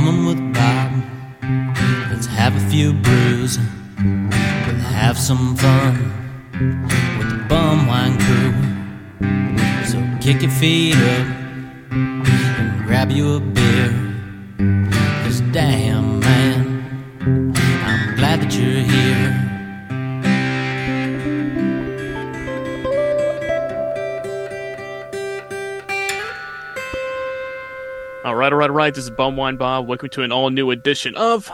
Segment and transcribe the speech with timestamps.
[0.00, 0.92] bumming with Bob.
[2.10, 3.58] Let's have a few brews.
[3.98, 5.94] We'll have some fun
[7.18, 8.54] with the bum wine crew.
[9.84, 11.26] So kick your feet up
[11.92, 13.90] and grab you a beer.
[15.22, 16.82] Cause damn, man,
[17.84, 19.49] I'm glad that you're here.
[28.50, 28.94] Right, all right, all right.
[28.94, 29.86] This is Bumwine Bob.
[29.86, 31.52] Welcome to an all new edition of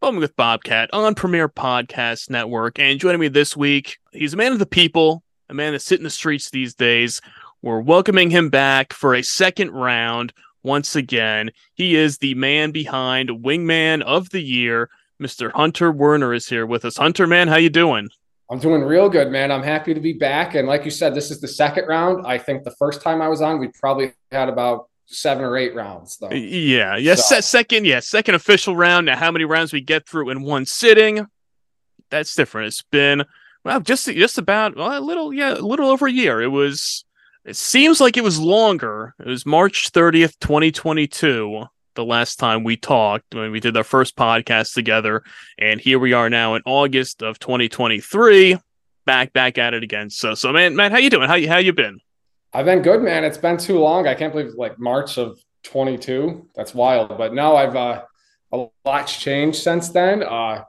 [0.00, 2.80] Bumming with Bobcat on Premier Podcast Network.
[2.80, 6.02] And joining me this week, he's a man of the people, a man that's sitting
[6.02, 7.20] the streets these days.
[7.62, 10.32] We're welcoming him back for a second round
[10.64, 11.52] once again.
[11.74, 14.90] He is the man behind Wingman of the Year.
[15.22, 15.52] Mr.
[15.52, 16.96] Hunter Werner is here with us.
[16.96, 18.08] Hunter, man, how you doing?
[18.50, 19.52] I'm doing real good, man.
[19.52, 20.56] I'm happy to be back.
[20.56, 22.26] And like you said, this is the second round.
[22.26, 25.74] I think the first time I was on, we probably had about seven or eight
[25.74, 26.30] rounds though.
[26.30, 27.14] Yeah, yeah.
[27.14, 27.40] So.
[27.40, 29.06] second, yeah, second official round.
[29.06, 31.26] Now, how many rounds we get through in one sitting?
[32.10, 32.68] That's different.
[32.68, 33.24] It's been
[33.64, 36.40] well, just just about well, a little, yeah, a little over a year.
[36.40, 37.04] It was.
[37.44, 39.14] It seems like it was longer.
[39.18, 41.64] It was March thirtieth, twenty twenty two.
[41.94, 45.22] The last time we talked when we did our first podcast together,
[45.58, 48.56] and here we are now in August of 2023,
[49.04, 50.08] back back at it again.
[50.08, 51.28] So, so man, man, how you doing?
[51.28, 52.00] How you how you been?
[52.54, 53.24] I've been good, man.
[53.24, 54.06] It's been too long.
[54.06, 56.48] I can't believe it's like March of 22.
[56.54, 57.16] That's wild.
[57.16, 58.02] But no, I've uh,
[58.52, 60.22] a lot's changed since then.
[60.22, 60.64] Uh,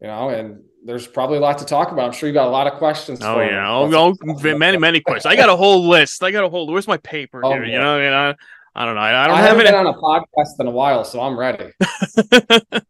[0.00, 2.06] you know, and there's probably a lot to talk about.
[2.06, 3.20] I'm sure you got a lot of questions.
[3.22, 4.16] Oh yeah, I'll go
[4.56, 5.26] many many questions.
[5.26, 6.22] I got a whole list.
[6.24, 6.66] I got a whole.
[6.66, 7.64] Where's my paper oh, here?
[7.64, 8.34] You know, you know.
[8.74, 9.00] I don't know.
[9.00, 11.38] I, I don't I have it been on a podcast in a while, so I'm
[11.38, 11.72] ready.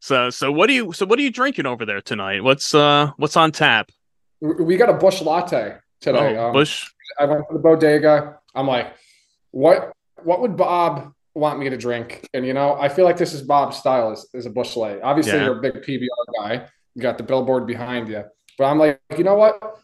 [0.00, 2.42] so so what do you so what are you drinking over there tonight?
[2.42, 3.90] What's uh what's on tap?
[4.40, 6.36] We got a bush latte today.
[6.36, 8.38] Oh, um, Busch I went to the bodega.
[8.54, 8.94] I'm like,
[9.50, 12.28] what what would Bob want me to drink?
[12.34, 15.00] And you know, I feel like this is Bob's style is, is a Busch Light.
[15.02, 15.44] Obviously, yeah.
[15.44, 16.08] you're a big PBR
[16.40, 16.66] guy.
[16.94, 18.24] You got the billboard behind you.
[18.58, 19.78] But I'm like, you know what?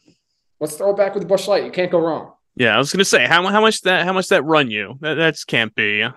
[0.60, 1.64] Let's throw it back with the Busch Light.
[1.64, 2.32] You can't go wrong.
[2.56, 4.98] Yeah, I was gonna say how how much that how much that run you?
[5.00, 6.06] That that's can't be.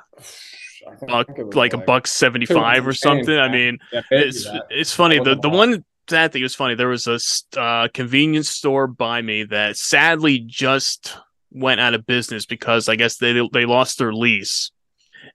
[1.07, 3.37] Buck, like, like, a buck seventy five or something.
[3.37, 5.19] I mean, yeah, it's it's funny.
[5.19, 6.75] The the one that thing was funny.
[6.75, 7.19] There was a
[7.59, 11.17] uh, convenience store by me that sadly just
[11.51, 14.71] went out of business because I guess they they lost their lease,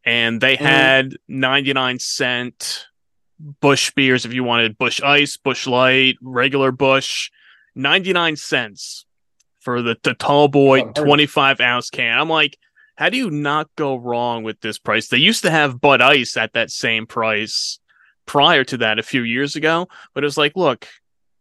[0.05, 0.65] and they mm-hmm.
[0.65, 2.87] had ninety nine cent
[3.39, 7.31] Busch beers if you wanted Busch Ice, Busch Light, regular Busch,
[7.75, 9.07] ninety nine cents
[9.61, 12.19] for the the tall boy oh, twenty five ounce can.
[12.19, 12.59] I'm like.
[12.97, 15.09] How do you not go wrong with this price?
[15.09, 17.81] They used to have Bud Ice at that same price
[18.27, 19.89] prior to that a few years ago.
[20.15, 20.87] But it was like, look,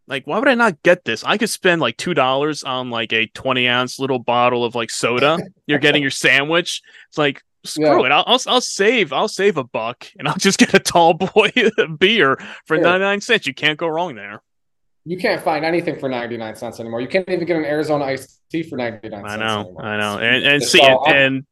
[0.08, 1.24] like why would I not get this?
[1.24, 4.90] I could spend like two dollars on like a twenty ounce little bottle of like
[4.90, 5.40] soda.
[5.66, 6.82] You're getting your sandwich.
[7.08, 8.08] It's like screw yeah.
[8.08, 8.12] it.
[8.12, 11.52] I'll, I'll, I'll save I'll save a buck and I'll just get a tall boy
[12.00, 12.84] beer for yeah.
[12.84, 13.48] ninety nine cents.
[13.48, 14.42] You can't go wrong there.
[15.06, 17.02] You can't find anything for ninety nine cents anymore.
[17.02, 19.26] You can't even get an Arizona iced tea for ninety nine.
[19.26, 19.86] I know, anymore.
[19.86, 21.46] I know, and and see, so, and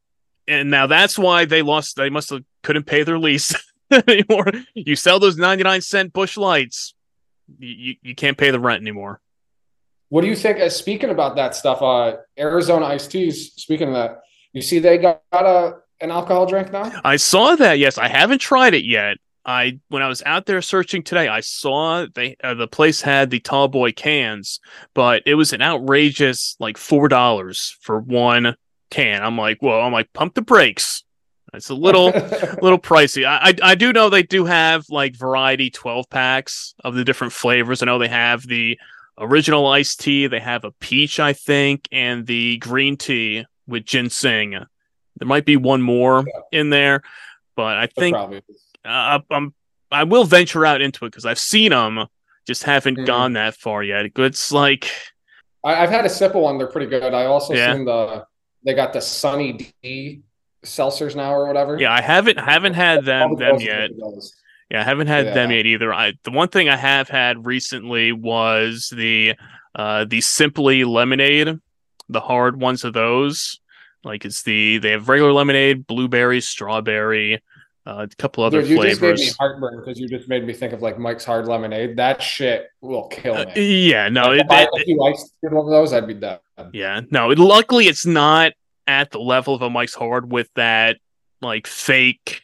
[0.47, 1.96] and now that's why they lost.
[1.96, 3.53] They must have couldn't pay their lease.
[4.07, 4.47] anymore.
[4.74, 6.94] You sell those 99 cent Busch lights,
[7.59, 9.19] you, you can't pay the rent anymore.
[10.09, 10.59] What do you think?
[10.59, 14.22] Uh, speaking about that stuff, uh, Arizona iced teas, speaking of that,
[14.52, 16.91] you see they got, got a, an alcohol drink now?
[17.03, 17.79] I saw that.
[17.79, 19.18] Yes, I haven't tried it yet.
[19.46, 23.29] I when I was out there searching today, I saw they uh, the place had
[23.29, 24.59] the tall boy cans,
[24.94, 28.56] but it was an outrageous like four dollars for one
[28.91, 29.23] can.
[29.23, 31.03] I'm like, well, I'm like, pump the brakes.
[31.53, 32.06] It's a little
[32.62, 33.25] little pricey.
[33.25, 37.34] I, I, I do know they do have like variety 12 packs of the different
[37.34, 37.81] flavors.
[37.81, 38.79] I know they have the
[39.17, 44.51] original iced tea, they have a peach, I think, and the green tea with ginseng.
[44.51, 46.59] There might be one more yeah.
[46.59, 47.01] in there,
[47.56, 48.16] but I think
[48.85, 49.53] uh, I'm
[49.91, 52.07] I will venture out into it because I've seen them,
[52.47, 53.06] just haven't mm-hmm.
[53.06, 54.06] gone that far yet.
[54.16, 54.90] It's like
[55.63, 57.13] I, have had a sip of one; they're pretty good.
[57.13, 57.73] I also yeah.
[57.73, 58.25] seen the
[58.63, 60.22] they got the Sunny D
[60.66, 61.79] seltzers now or whatever.
[61.79, 63.91] Yeah, I haven't haven't had them them yet.
[64.69, 65.34] Yeah, I haven't had yeah.
[65.34, 65.93] them yet either.
[65.93, 69.35] I the one thing I have had recently was the
[69.75, 71.59] uh the simply lemonade,
[72.09, 73.59] the hard ones of those.
[74.03, 77.41] Like it's the they have regular lemonade, blueberry, strawberry,
[77.85, 78.99] uh, a couple other Dude, you flavors.
[78.99, 81.97] just made me heartburn because you just made me think of like Mike's Hard Lemonade.
[81.97, 83.52] That shit will kill uh, me.
[83.52, 86.14] Uh, yeah, no, like, it, if, I, if you liked one of those, I'd be
[86.14, 86.40] dead.
[86.73, 87.31] Yeah, no.
[87.31, 88.53] It, luckily, it's not
[88.91, 90.97] at the level of a Mike's Hard with that
[91.41, 92.43] like fake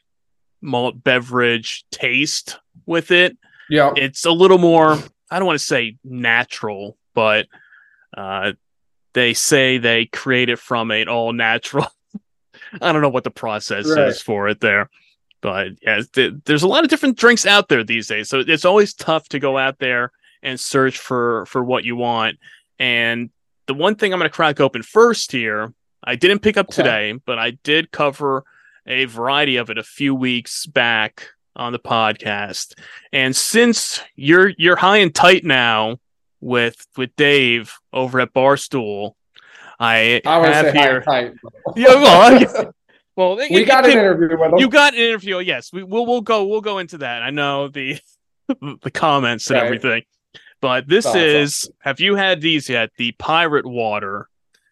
[0.62, 3.38] malt beverage taste with it.
[3.70, 3.92] Yeah.
[3.98, 4.98] It's a little more,
[5.30, 7.48] I don't want to say natural, but
[8.16, 8.54] uh,
[9.14, 11.88] they say they create it from an all natural.
[12.82, 14.08] I don't know what the process right.
[14.08, 14.90] is for it there.
[15.42, 18.66] But yeah, th- there's a lot of different drinks out there these days, so it's
[18.66, 20.12] always tough to go out there
[20.42, 22.40] and search for for what you want.
[22.80, 23.30] And
[23.68, 25.74] the one thing I'm going to crack open first here,
[26.08, 28.46] I didn't pick up today, but I did cover
[28.86, 32.80] a variety of it a few weeks back on the podcast.
[33.12, 35.98] And since you're you're high and tight now
[36.40, 39.16] with with Dave over at Barstool,
[39.82, 41.04] I, I have here.
[41.76, 42.74] yeah, well,
[43.18, 44.60] well, we it, got an interview with him.
[44.60, 45.40] You got an interview.
[45.40, 46.06] Yes, we will.
[46.06, 46.46] We'll go.
[46.46, 47.22] We'll go into that.
[47.22, 48.00] I know the
[48.48, 50.04] the comments and everything,
[50.62, 51.70] but this is.
[51.80, 52.92] Have you had these yet?
[52.98, 54.30] The Pirate Water,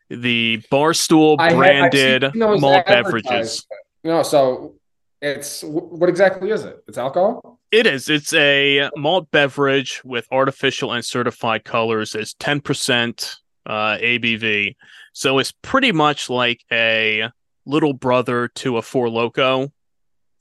[0.10, 3.66] the Barstool branded malt beverages.
[4.04, 4.75] No, so
[5.22, 6.84] it's what exactly is it?
[6.88, 7.60] It's alcohol.
[7.72, 8.10] It is.
[8.10, 12.16] It's a malt beverage with artificial and certified colors.
[12.16, 13.36] It's ten percent
[13.66, 14.75] uh, ABV,
[15.13, 17.30] so it's pretty much like a
[17.66, 19.72] little brother to a Four Loko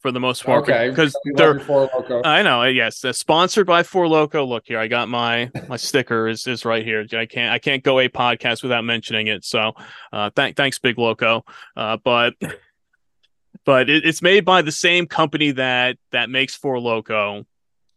[0.04, 0.64] for the most part.
[0.64, 2.20] Okay, because they're Four Loko.
[2.26, 2.62] I know.
[2.64, 4.46] Yes, uh, sponsored by Four Loko.
[4.46, 7.06] Look here, I got my my sticker is is right here.
[7.14, 9.46] I can't I can't go a podcast without mentioning it.
[9.46, 9.72] So,
[10.12, 11.46] uh, thank thanks, Big Loco.
[11.74, 12.34] Uh, but
[13.64, 17.46] but it, it's made by the same company that that makes Four Loko,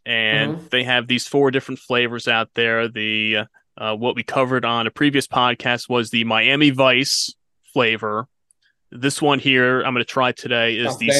[0.06, 0.68] and mm-hmm.
[0.71, 2.88] they have these four different flavors out there.
[2.88, 3.39] The
[3.77, 7.36] uh, what we covered on a previous podcast was the Miami Vice
[7.74, 8.30] flavor
[8.92, 11.12] this one here I'm going to try today is the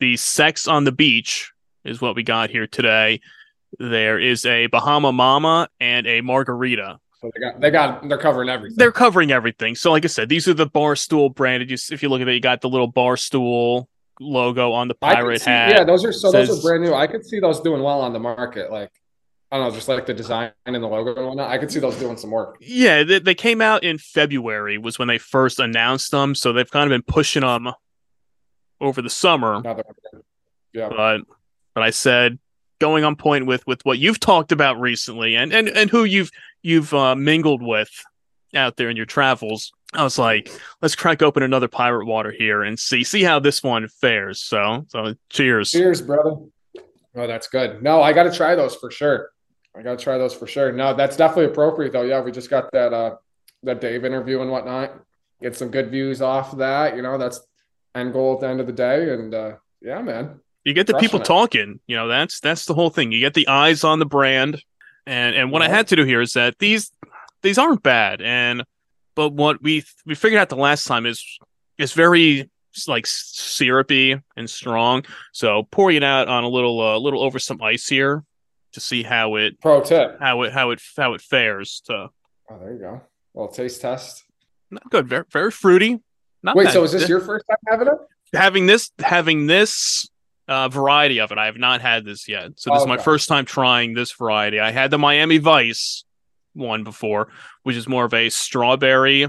[0.00, 1.52] the Sex on the Beach
[1.84, 3.20] is what we got here today.
[3.78, 6.98] There is a Bahama Mama and a Margarita.
[7.20, 8.76] So they got they got they're covering everything.
[8.76, 9.74] They're covering everything.
[9.74, 11.70] So like I said, these are the Barstool branded.
[11.70, 13.86] You, if you look at it, you got the little Barstool
[14.20, 15.72] logo on the pirate see, hat.
[15.72, 16.94] Yeah, those are so says, those are brand new.
[16.94, 18.70] I could see those doing well on the market.
[18.70, 18.90] Like
[19.50, 21.50] I don't know, just like the design and the logo and whatnot.
[21.50, 22.58] I could see those doing some work.
[22.60, 26.70] Yeah, they, they came out in February was when they first announced them, so they've
[26.70, 27.70] kind of been pushing them
[28.80, 29.62] over the summer.
[30.72, 31.20] Yeah, but
[31.74, 32.38] but I said
[32.78, 36.30] going on point with with what you've talked about recently and and and who you've
[36.62, 37.90] you've uh, mingled with
[38.54, 39.72] out there in your travels.
[39.92, 40.50] I was like,
[40.82, 44.40] let's crack open another pirate water here and see see how this one fares.
[44.40, 45.70] So so cheers.
[45.70, 46.36] Cheers, brother.
[47.14, 47.82] Oh, that's good.
[47.82, 49.30] No, I got to try those for sure.
[49.76, 50.72] I gotta try those for sure.
[50.72, 52.02] No, that's definitely appropriate though.
[52.02, 53.16] Yeah, we just got that uh
[53.62, 54.94] that Dave interview and whatnot.
[55.42, 56.96] Get some good views off of that.
[56.96, 57.40] You know, that's
[57.96, 59.12] end goal at the end of the day.
[59.12, 60.40] And uh yeah, man.
[60.64, 61.24] You get the people it.
[61.24, 61.80] talking.
[61.86, 63.12] You know, that's that's the whole thing.
[63.12, 64.62] You get the eyes on the brand.
[65.06, 65.68] And and what yeah.
[65.68, 66.90] I had to do here is that these
[67.42, 68.20] these aren't bad.
[68.20, 68.64] And
[69.14, 71.24] but what we we figured out the last time is
[71.78, 72.50] it's very
[72.88, 75.04] like syrupy and strong.
[75.32, 78.24] So pouring it out on a little a uh, little over some ice here
[78.72, 81.82] to see how it pro tip how it how it how it fares.
[81.86, 82.10] To
[82.50, 83.00] oh, there you go.
[83.32, 84.24] Well, taste test.
[84.70, 85.08] Not good.
[85.08, 86.02] Very very fruity.
[86.46, 87.94] Not Wait, so is this your first time having it?
[88.32, 90.08] Having this having this
[90.46, 91.38] uh, variety of it.
[91.38, 94.12] I have not had this yet, so this oh, is my first time trying this
[94.12, 94.60] variety.
[94.60, 96.04] I had the Miami Vice
[96.54, 97.32] one before,
[97.64, 99.26] which is more of a strawberry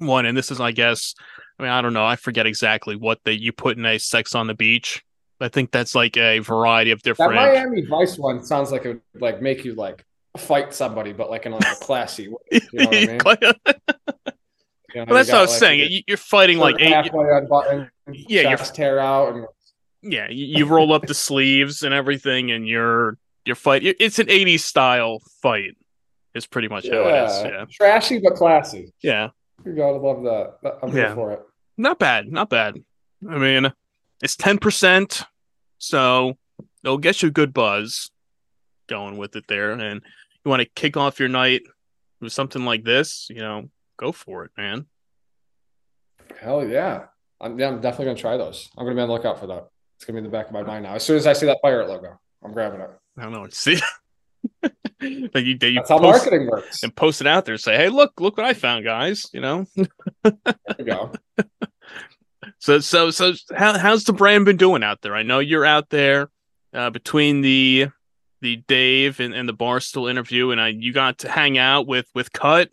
[0.00, 1.14] one, and this is, I guess,
[1.60, 4.34] I mean, I don't know, I forget exactly what they you put in a Sex
[4.34, 5.04] on the Beach.
[5.40, 7.34] I think that's like a variety of different.
[7.34, 10.04] That Miami Vice one sounds like it would like make you like
[10.36, 12.38] fight somebody, but like in like a classy way.
[12.50, 13.76] You know what I mean?
[14.96, 16.02] you know, well, that's what I was like, saying.
[16.06, 16.92] You're fighting like eight.
[16.92, 19.46] Halfway unbuttoned, yeah, you tear out and.
[20.02, 23.82] Yeah, you, you roll up the sleeves and everything, and you're you're fight.
[23.84, 25.76] It's an '80s style fight.
[26.34, 26.94] Is pretty much yeah.
[26.94, 27.42] how it is.
[27.42, 28.92] Yeah, trashy but classy.
[29.02, 29.30] Yeah,
[29.64, 30.78] you gotta love that.
[30.82, 31.06] I'm yeah.
[31.06, 31.42] here for it.
[31.76, 32.76] Not bad, not bad.
[33.28, 33.72] I mean,
[34.22, 35.24] it's 10%.
[35.78, 36.36] So
[36.82, 38.10] it'll get you a good buzz
[38.88, 39.72] going with it there.
[39.72, 40.02] And
[40.44, 41.62] you want to kick off your night
[42.20, 44.86] with something like this, you know, go for it, man.
[46.40, 47.04] Hell yeah.
[47.40, 48.70] I'm, yeah, I'm definitely going to try those.
[48.76, 49.68] I'm going to be on the lookout for that.
[49.96, 50.94] It's going to be in the back of my mind now.
[50.94, 52.90] As soon as I see that pirate logo, I'm grabbing it.
[53.18, 53.46] I don't know.
[53.50, 53.80] See?
[54.62, 56.82] like you, you That's how marketing works.
[56.82, 57.54] And post it out there.
[57.54, 59.26] And say, hey, look, look what I found, guys.
[59.32, 59.66] You know?
[60.22, 60.34] there
[60.78, 61.12] you go.
[62.58, 65.14] So so so how, how's the brand been doing out there?
[65.14, 66.30] I know you're out there
[66.72, 67.88] uh, between the
[68.40, 72.06] the Dave and, and the Barstool interview, and I you got to hang out with
[72.14, 72.70] with Cut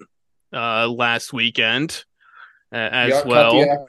[0.54, 2.04] uh, last weekend
[2.72, 3.88] uh, as yeah, well.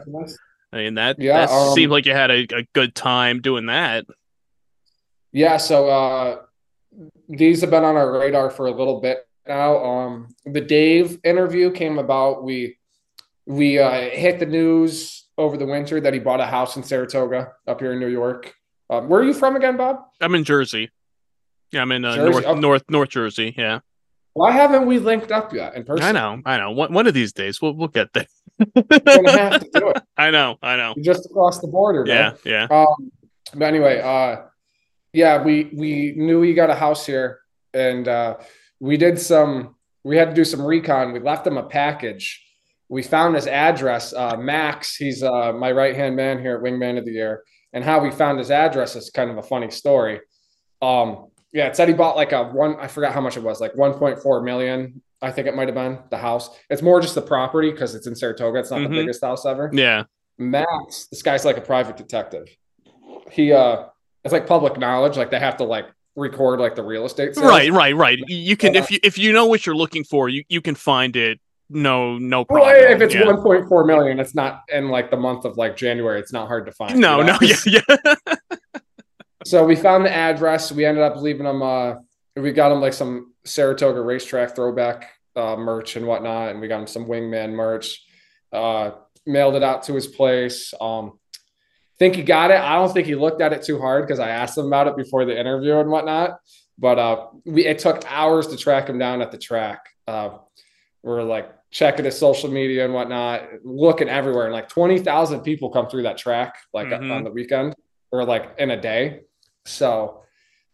[0.73, 3.66] I mean that yeah, that um, seemed like you had a, a good time doing
[3.66, 4.06] that.
[5.30, 6.42] Yeah, so uh,
[7.28, 9.85] these have been on our radar for a little bit now.
[9.85, 12.44] Um, the Dave interview came about.
[12.44, 12.78] We
[13.47, 17.52] we uh, hit the news over the winter that he bought a house in Saratoga
[17.66, 18.54] up here in New York.
[18.90, 20.04] Um, where are you from again, Bob?
[20.21, 20.90] I'm in Jersey.
[21.73, 22.61] Yeah, I'm in uh, North okay.
[22.61, 23.54] North North Jersey.
[23.56, 23.80] Yeah.
[24.35, 26.05] Why haven't we linked up yet in person?
[26.05, 26.73] I know, I know.
[26.73, 28.26] One, one of these days we'll we'll get there.
[28.59, 30.03] gonna have to do it.
[30.17, 30.95] I know, I know.
[31.00, 32.05] Just across the border.
[32.07, 32.64] Yeah, yeah.
[32.71, 33.12] Um,
[33.55, 34.43] but anyway, uh,
[35.12, 37.41] yeah, we we knew we got a house here,
[37.73, 38.37] and uh,
[38.81, 39.76] we did some.
[40.03, 41.12] We had to do some recon.
[41.12, 42.45] We left him a package.
[42.88, 44.12] We found his address.
[44.12, 47.85] Uh, Max, he's uh, my right hand man here at Wingman of the Year, and
[47.85, 50.21] how we found his address is kind of a funny story.
[50.83, 52.76] Um, yeah, it said he bought like a one.
[52.80, 55.00] I forgot how much it was, like 1.4 million.
[55.23, 56.50] I think it might have been the house.
[56.68, 58.58] It's more just the property because it's in Saratoga.
[58.58, 58.92] It's not mm-hmm.
[58.92, 59.70] the biggest house ever.
[59.73, 60.02] Yeah.
[60.37, 62.49] Max, this guy's like a private detective.
[63.30, 63.84] He uh
[64.25, 65.16] it's like public knowledge.
[65.16, 67.37] Like they have to like record like the real estate.
[67.37, 67.46] Sales.
[67.46, 68.18] Right, right, right.
[68.26, 71.14] You can if you if you know what you're looking for, you you can find
[71.14, 71.40] it.
[71.70, 72.68] No, no problem.
[72.68, 73.23] Well, if it's yeah.
[73.23, 76.18] 1.4 million, it's not in like the month of like January.
[76.18, 76.99] It's not hard to find.
[76.99, 77.38] No, you know?
[77.40, 78.14] no, yeah, yeah.
[79.45, 80.73] so we found the address.
[80.73, 81.63] We ended up leaving them.
[81.63, 81.95] Uh,
[82.37, 86.81] we got them like some Saratoga racetrack throwback uh, merch and whatnot, and we got
[86.81, 88.05] him some wingman merch.
[88.53, 88.93] Uh,
[89.27, 90.75] mailed it out to his place.
[90.81, 91.19] Um,
[91.99, 92.59] think he got it.
[92.59, 94.97] I don't think he looked at it too hard because I asked him about it
[94.97, 96.39] before the interview and whatnot.
[96.79, 99.87] But uh, we, it took hours to track him down at the track.
[100.07, 100.39] Uh,
[101.03, 105.71] we're like checking his social media and whatnot, looking everywhere, and like twenty thousand people
[105.71, 107.11] come through that track like mm-hmm.
[107.11, 107.75] on the weekend
[108.11, 109.21] or like in a day.
[109.66, 110.23] So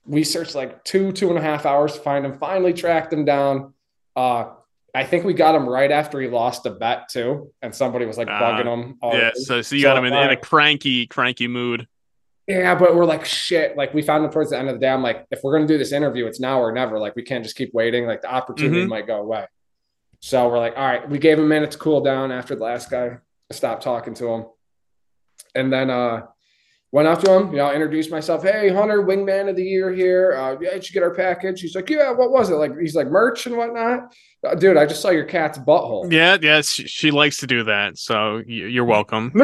[0.04, 2.38] we searched like two two and a half hours to find him.
[2.38, 3.74] Finally tracked him down.
[4.16, 4.50] Uh,
[4.94, 8.18] I think we got him right after he lost a bet too, and somebody was
[8.18, 8.98] like uh, bugging him.
[9.02, 11.86] yeah, so, so you so got him in, in, a cranky, cranky mood.
[12.48, 13.76] Yeah, but we're like shit.
[13.76, 14.88] Like we found him towards the end of the day.
[14.88, 16.98] I'm like, if we're gonna do this interview, it's now or never.
[16.98, 18.06] Like we can't just keep waiting.
[18.06, 18.90] Like the opportunity mm-hmm.
[18.90, 19.46] might go away.
[20.18, 22.64] So we're like, all right, we gave him a minute to cool down after the
[22.64, 23.18] last guy
[23.52, 24.46] stopped talking to him,
[25.54, 26.22] and then uh
[26.92, 28.42] went up to him, you know, introduced myself.
[28.42, 30.34] Hey, Hunter, wingman of the year here.
[30.36, 31.60] Uh, yeah, did you get our package?
[31.60, 32.54] He's like, yeah, what was it?
[32.54, 34.12] Like, he's like, merch and whatnot.
[34.46, 36.10] Uh, dude, I just saw your cat's butthole.
[36.10, 37.98] Yeah, yeah, she, she likes to do that.
[37.98, 39.32] So you're welcome.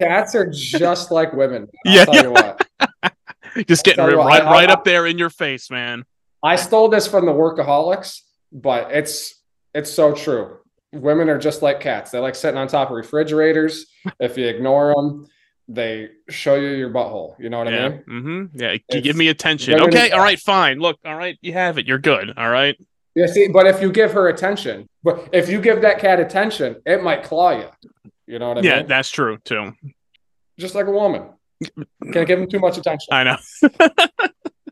[0.00, 1.68] Cats are just like women.
[1.86, 2.04] I'll yeah.
[2.04, 2.66] Tell you what.
[3.68, 6.04] just getting right, right, right up there in your face, man.
[6.42, 8.20] I stole this from the workaholics,
[8.52, 9.40] but it's
[9.72, 10.58] it's so true.
[10.92, 12.10] Women are just like cats.
[12.10, 13.86] They like sitting on top of refrigerators.
[14.20, 15.26] if you ignore them,
[15.68, 17.34] they show you your butthole.
[17.38, 17.86] You know what yeah.
[17.86, 18.02] I mean?
[18.08, 18.58] Mm-hmm.
[18.58, 18.76] Yeah.
[18.88, 19.80] It's, give me attention.
[19.80, 20.10] Okay.
[20.10, 20.38] All right.
[20.38, 20.78] Fine.
[20.78, 20.98] Look.
[21.04, 21.38] All right.
[21.40, 21.86] You have it.
[21.86, 22.32] You're good.
[22.36, 22.76] All right.
[23.14, 23.26] Yeah.
[23.26, 27.02] See, but if you give her attention, but if you give that cat attention, it
[27.02, 27.68] might claw you.
[28.26, 28.80] You know what I yeah, mean?
[28.80, 29.72] Yeah, that's true too.
[30.58, 31.30] Just like a woman.
[32.12, 33.08] Can't give him too much attention.
[33.12, 33.36] I know.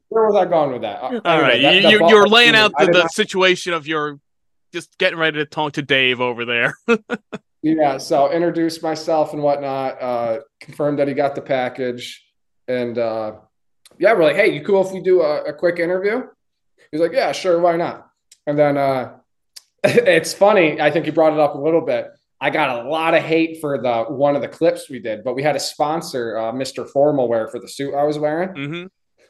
[0.09, 1.03] Where was I going with that?
[1.03, 3.13] All anyway, right, that, you, you're laying out the, the not...
[3.13, 4.21] situation of your
[4.73, 6.75] just getting ready to talk to Dave over there.
[7.63, 10.03] yeah, so introduced myself and whatnot.
[10.03, 12.25] Uh, confirmed that he got the package,
[12.67, 13.35] and uh,
[13.99, 16.25] yeah, we're like, "Hey, you cool if we do a, a quick interview?"
[16.91, 18.09] He's like, "Yeah, sure, why not?"
[18.47, 19.17] And then uh,
[19.85, 20.81] it's funny.
[20.81, 22.09] I think he brought it up a little bit.
[22.41, 25.35] I got a lot of hate for the one of the clips we did, but
[25.35, 26.89] we had a sponsor, uh, Mr.
[26.89, 28.49] Formal Wear, for the suit I was wearing.
[28.49, 28.87] Mm-hmm.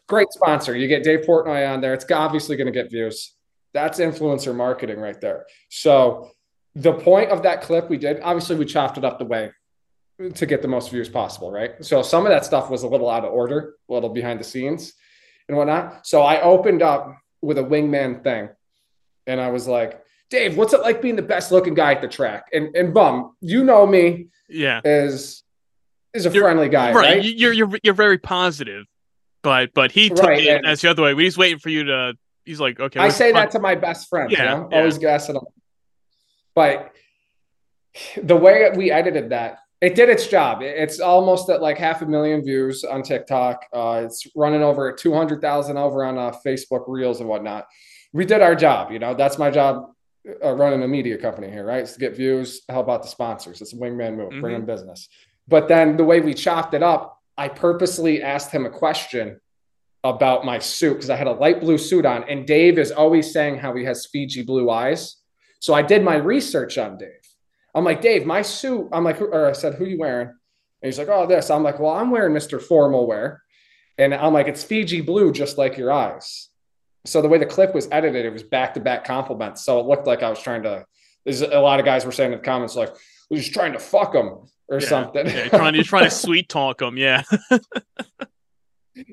[0.09, 0.75] Great sponsor.
[0.75, 1.93] You get Dave Portnoy on there.
[1.93, 3.35] It's obviously going to get views.
[3.75, 5.45] That's influencer marketing right there.
[5.69, 6.31] So
[6.75, 9.50] the point of that clip we did, obviously we chopped it up the way
[10.35, 11.85] to get the most views possible, right?
[11.85, 14.45] So some of that stuff was a little out of order, a little behind the
[14.45, 14.93] scenes
[15.49, 16.07] and whatnot.
[16.07, 18.49] So I opened up with a wingman thing
[19.26, 22.09] and I was like, Dave, what's it like being the best looking guy at the
[22.09, 22.47] track?
[22.52, 25.43] And and bum, you know me, yeah, is
[26.14, 27.19] is a you're, friendly guy, right?
[27.19, 27.25] right?
[27.25, 28.87] You're you're you're very positive,
[29.43, 31.14] but but he took right, it as the other way.
[31.14, 32.14] He's waiting for you to
[32.47, 33.00] he's like, okay.
[33.00, 34.31] I say that to my best friend.
[34.31, 34.69] Yeah, you know?
[34.71, 34.79] yeah.
[34.79, 35.45] always guessing them.
[36.54, 36.92] But
[38.23, 40.62] the way we edited that, it did its job.
[40.62, 43.66] It's almost at like half a million views on TikTok.
[43.73, 47.66] Uh, it's running over two hundred thousand over on uh, Facebook Reels and whatnot.
[48.12, 48.92] We did our job.
[48.92, 49.90] You know, that's my job.
[50.44, 51.80] Uh, running a media company here, right?
[51.80, 53.61] It's to get views, help out the sponsors.
[53.61, 54.40] It's a wingman move, mm-hmm.
[54.40, 55.09] bring in business.
[55.49, 59.40] But then the way we chopped it up, I purposely asked him a question
[60.04, 63.32] about my suit because I had a light blue suit on, and Dave is always
[63.32, 65.16] saying how he has Fiji blue eyes.
[65.62, 67.09] So I did my research on Dave.
[67.73, 68.88] I'm like, Dave, my suit.
[68.92, 70.26] I'm like, or I said, who you wearing?
[70.26, 70.37] And
[70.83, 71.50] he's like, oh, this.
[71.50, 72.61] I'm like, well, I'm wearing Mr.
[72.61, 73.40] Formal wear.
[73.97, 76.49] And I'm like, it's Fiji blue, just like your eyes.
[77.07, 79.64] So the way the clip was edited, it was back to back compliments.
[79.64, 80.85] So it looked like I was trying to.
[81.25, 82.92] There's a lot of guys were saying in the comments like,
[83.31, 85.26] we're just trying to fuck them or yeah, something.
[85.26, 86.97] yeah, trying to trying to sweet talk them.
[86.97, 87.23] Yeah.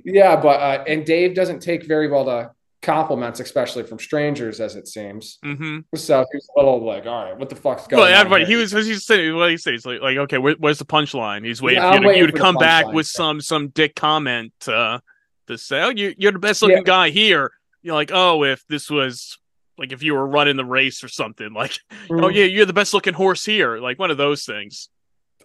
[0.03, 4.75] yeah, but uh, and Dave doesn't take very well to compliments, especially from strangers, as
[4.75, 5.37] it seems.
[5.43, 5.79] Mm-hmm.
[5.95, 8.29] So he's a little like, all right, what the fuck's going well, on?
[8.29, 9.71] Well, he was, he's saying, what he say?
[9.71, 11.45] He's like, like, okay, where, where's the punchline?
[11.45, 13.95] He's waiting yeah, for you to, you to come back line, with some some dick
[13.95, 14.99] comment uh,
[15.47, 16.83] to say, oh, you, you're the best looking yeah.
[16.83, 17.51] guy here.
[17.81, 19.37] You're like, oh, if this was
[19.77, 22.23] like if you were running the race or something, like, mm-hmm.
[22.23, 24.89] oh yeah, you're the best looking horse here, like one of those things.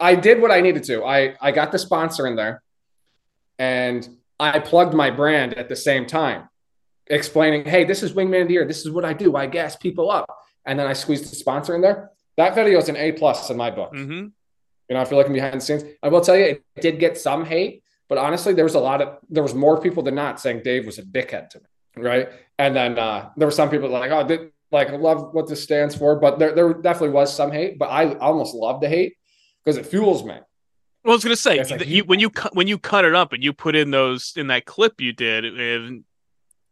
[0.00, 1.04] I did what I needed to.
[1.04, 2.62] I I got the sponsor in there.
[3.58, 4.08] and
[4.40, 6.48] I plugged my brand at the same time,
[7.06, 8.66] explaining, "Hey, this is Wingman of the Year.
[8.66, 9.36] This is what I do.
[9.36, 10.26] I gas people up."
[10.66, 12.10] And then I squeezed the sponsor in there.
[12.36, 13.92] That video is an A plus in my book.
[13.92, 14.28] Mm-hmm.
[14.88, 17.16] You know, if you're looking behind the scenes, I will tell you, it did get
[17.16, 20.40] some hate, but honestly, there was a lot of there was more people than not
[20.40, 22.28] saying Dave was a dickhead to me, right?
[22.58, 25.62] And then uh, there were some people like, "Oh, did, like I love what this
[25.62, 27.78] stands for," but there there definitely was some hate.
[27.78, 29.14] But I almost love the hate
[29.64, 30.34] because it fuels me.
[31.02, 33.32] Well, I was gonna say like, you, when you cut when you cut it up
[33.32, 36.04] and you put in those in that clip you did, and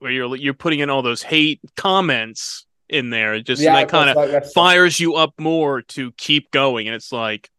[0.02, 3.88] where you're you're putting in all those hate comments in there, it just yeah, that
[3.88, 7.50] kind of fires you up more to keep going, and it's like,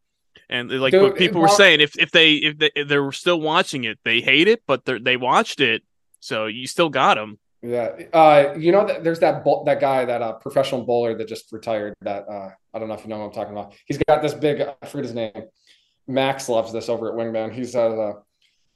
[0.50, 3.40] and like Dude, what people were saying, if if they if they if they're still
[3.40, 5.84] watching it, they hate it, but they they watched it,
[6.20, 7.40] so you still got them.
[7.62, 11.94] Yeah, uh, you know, there's that that guy, that uh, professional bowler that just retired.
[12.02, 13.74] That uh, I don't know if you know what I'm talking about.
[13.86, 14.62] He's got this big.
[14.62, 15.32] I forget his name
[16.08, 17.54] Max loves this over at Wingman.
[17.54, 18.14] He's uh,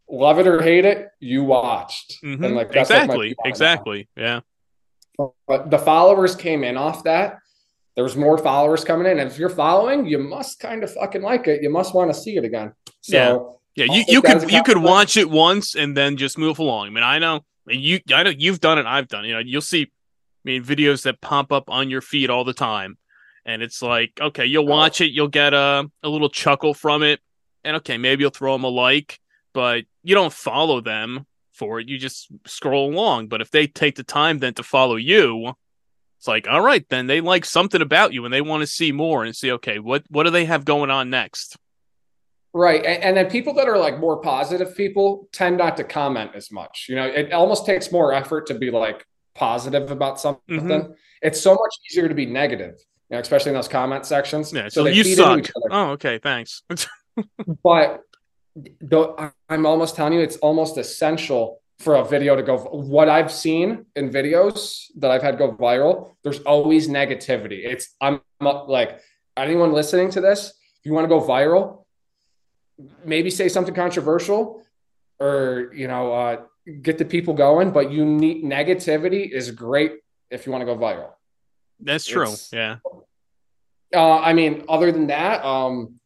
[0.10, 2.44] "Love it or hate it, you watched." Mm-hmm.
[2.44, 4.42] And like exactly, exactly, yeah.
[5.48, 7.40] But the followers came in off that.
[7.96, 11.24] There was more followers coming in, and if you're following, you must kind of fucking
[11.24, 11.64] like it.
[11.64, 12.74] You must want to see it again.
[13.02, 13.94] So, yeah, yeah.
[13.96, 16.88] You, you could you could watch it once and then just move along.
[16.88, 18.00] I mean, I know you.
[18.14, 18.86] I know you've done it.
[18.86, 19.26] I've done.
[19.26, 19.30] It.
[19.30, 19.84] You know, you'll see.
[19.84, 22.98] I mean, videos that pop up on your feed all the time
[23.48, 27.20] and it's like okay you'll watch it you'll get a, a little chuckle from it
[27.64, 29.20] and okay maybe you'll throw them a like
[29.58, 33.96] but you don't follow them for it you just scroll along but if they take
[33.96, 35.52] the time then to follow you
[36.20, 38.92] it's like all right then they like something about you and they want to see
[38.92, 41.58] more and see okay what what do they have going on next
[42.54, 46.30] right and, and then people that are like more positive people tend not to comment
[46.36, 50.60] as much you know it almost takes more effort to be like positive about something
[50.60, 50.92] mm-hmm.
[51.24, 52.76] it's so much easier to be negative
[53.10, 54.52] you know, especially in those comment sections.
[54.52, 55.50] Yeah, so, so you suck.
[55.72, 56.62] Oh, okay, thanks.
[57.64, 58.04] but
[58.82, 62.58] though I'm almost telling you, it's almost essential for a video to go.
[62.58, 67.66] What I've seen in videos that I've had go viral, there's always negativity.
[67.66, 69.00] It's I'm like
[69.36, 71.86] anyone listening to this, if you want to go viral,
[73.06, 74.64] maybe say something controversial,
[75.20, 76.42] or you know, uh,
[76.82, 77.72] get the people going.
[77.72, 79.94] But you need negativity is great
[80.32, 81.12] if you want to go viral.
[81.80, 82.24] That's true.
[82.24, 82.78] It's, yeah.
[83.96, 86.00] Uh, I mean, other than that, um,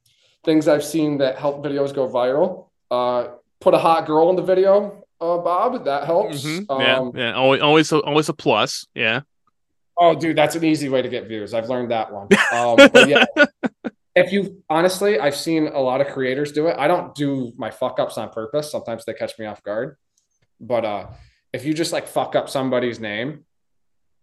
[0.44, 2.68] things I've seen that help videos go viral.
[2.90, 5.86] Uh, put a hot girl in the video, uh, Bob.
[5.86, 6.44] That helps.
[6.44, 6.82] Mm-hmm.
[6.82, 7.34] Yeah, um, yeah.
[7.34, 8.86] Always, always, a, always a plus.
[8.96, 9.22] Yeah.
[9.98, 11.54] Oh, dude, that's an easy way to get views.
[11.54, 12.28] I've learned that one.
[12.52, 12.78] Um,
[13.08, 13.24] yeah,
[14.14, 16.76] if you honestly, I've seen a lot of creators do it.
[16.78, 18.70] I don't do my fuck ups on purpose.
[18.70, 19.96] Sometimes they catch me off guard.
[20.60, 21.08] But uh,
[21.54, 23.46] if you just like fuck up somebody's name,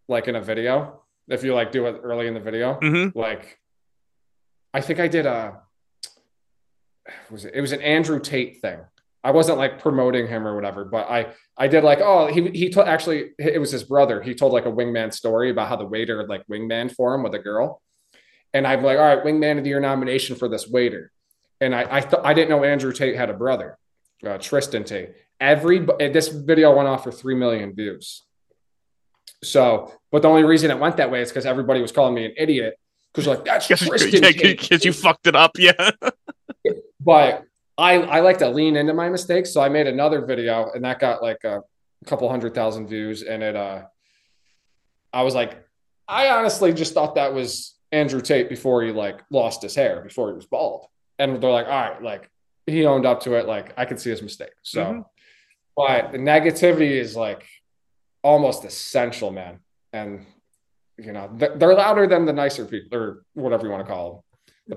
[0.08, 2.78] like in a video, if you like do it early in the video.
[2.80, 3.18] Mm-hmm.
[3.18, 3.58] Like,
[4.74, 5.62] I think I did a
[7.30, 7.54] was it?
[7.54, 8.80] It was an Andrew Tate thing.
[9.24, 12.70] I wasn't like promoting him or whatever, but I I did like oh he he
[12.70, 14.22] told actually it was his brother.
[14.22, 17.34] He told like a wingman story about how the waiter like wingman for him with
[17.34, 17.82] a girl,
[18.54, 21.10] and I'm like all right wingman of the year nomination for this waiter,
[21.60, 23.76] and I I thought I didn't know Andrew Tate had a brother,
[24.26, 25.10] uh, Tristan Tate.
[25.40, 28.24] Every this video went off for three million views.
[29.44, 32.24] So, but the only reason it went that way is because everybody was calling me
[32.24, 32.78] an idiot
[33.12, 35.90] because you're like that's Tristan because you fucked it up, yeah.
[37.08, 37.44] but
[37.78, 40.98] I I like to lean into my mistakes, so I made another video and that
[40.98, 41.62] got like a
[42.04, 43.84] couple hundred thousand views, and it uh,
[45.10, 45.64] I was like,
[46.06, 50.28] I honestly just thought that was Andrew Tate before he like lost his hair, before
[50.28, 50.84] he was bald,
[51.18, 52.30] and they're like, all right, like
[52.66, 54.84] he owned up to it, like I could see his mistake, so.
[54.84, 55.00] Mm-hmm.
[55.78, 57.46] But the negativity is like
[58.22, 59.60] almost essential, man.
[59.92, 60.26] And
[60.98, 64.22] you know, they're louder than the nicer people or whatever you want to call them.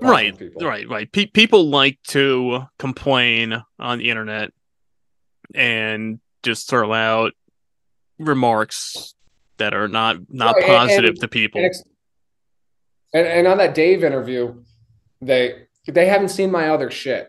[0.00, 0.66] Right, people.
[0.66, 1.12] right, right.
[1.12, 4.52] Pe- people like to complain on the internet
[5.54, 7.32] and just throw out
[8.18, 9.14] remarks
[9.58, 11.60] that are not not right, positive and, to people.
[13.14, 14.62] And, and on that Dave interview,
[15.20, 17.28] they they haven't seen my other shit.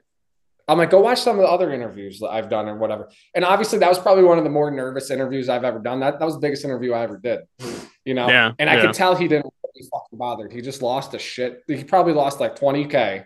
[0.67, 3.09] I'm like, go watch some of the other interviews that I've done or whatever.
[3.35, 5.99] And obviously, that was probably one of the more nervous interviews I've ever done.
[5.99, 7.41] That that was the biggest interview I ever did,
[8.05, 8.29] you know.
[8.29, 8.81] Yeah, and I yeah.
[8.81, 10.51] could tell he didn't really fucking bothered.
[10.51, 11.63] He just lost a shit.
[11.67, 13.25] He probably lost like 20k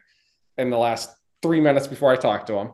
[0.57, 1.10] in the last
[1.41, 2.71] three minutes before I talked to him,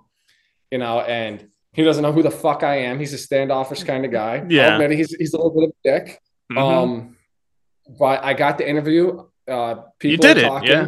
[0.71, 1.01] you know.
[1.01, 2.99] And he doesn't know who the fuck I am.
[2.99, 4.45] He's a standoffish kind of guy.
[4.49, 6.19] Yeah, admit he's he's a little bit of a dick.
[6.51, 6.57] Mm-hmm.
[6.57, 7.17] Um,
[7.99, 9.25] but I got the interview.
[9.47, 10.69] Uh, people you did it, talking.
[10.69, 10.87] yeah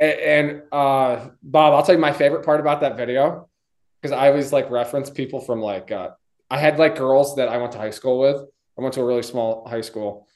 [0.00, 3.48] and uh, Bob, I'll tell you my favorite part about that video
[4.00, 6.10] because I always like reference people from like uh,
[6.50, 8.44] I had like girls that I went to high school with.
[8.78, 10.26] I went to a really small high school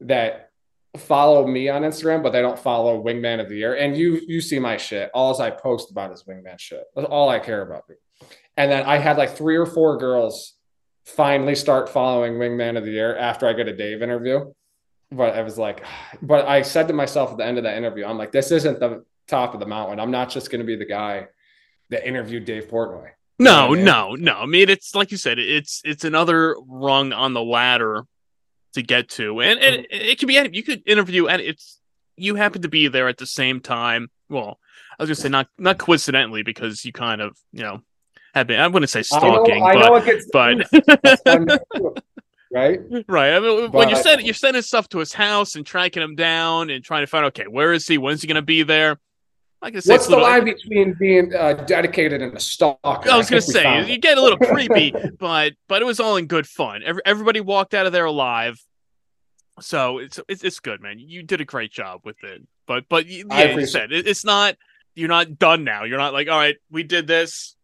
[0.00, 0.49] that
[0.96, 3.74] follow me on Instagram, but they don't follow Wingman of the Year.
[3.74, 5.10] And you you see my shit.
[5.14, 6.84] All I post about is Wingman shit.
[6.94, 7.84] That's all I care about.
[8.56, 10.54] And then I had like three or four girls
[11.04, 14.52] finally start following Wingman of the Year after I get a Dave interview.
[15.12, 15.84] But I was like,
[16.22, 18.80] but I said to myself at the end of that interview, I'm like, this isn't
[18.80, 20.00] the top of the mountain.
[20.00, 21.28] I'm not just going to be the guy
[21.90, 23.10] that interviewed Dave Portnoy.
[23.38, 24.34] No, no, no.
[24.34, 28.04] I mean, it's like you said, it's it's another rung on the ladder
[28.74, 29.86] to get to, and, and mm-hmm.
[29.90, 31.80] it, could be you could interview, and it's
[32.16, 34.10] you happen to be there at the same time.
[34.28, 34.58] Well,
[34.98, 37.82] I was gonna say not not coincidentally because you kind of you know
[38.34, 38.60] have been.
[38.60, 40.66] I wouldn't say stalking, I know, I but,
[41.26, 41.62] but
[42.52, 43.34] right, right.
[43.34, 46.14] I mean, but, when you're sending you're sending stuff to his house and tracking him
[46.14, 47.98] down and trying to find okay, where is he?
[47.98, 48.98] When's he gonna be there?
[49.62, 53.10] Like I said, What's the line between being uh, dedicated and a stalker?
[53.10, 56.16] I was going to say you get a little creepy, but but it was all
[56.16, 56.82] in good fun.
[56.82, 58.58] Every, everybody walked out of there alive,
[59.60, 60.98] so it's, it's it's good, man.
[60.98, 62.42] You did a great job with it.
[62.66, 64.56] But but yeah, you said it, it's not
[64.94, 65.84] you're not done now.
[65.84, 67.54] You're not like all right, we did this.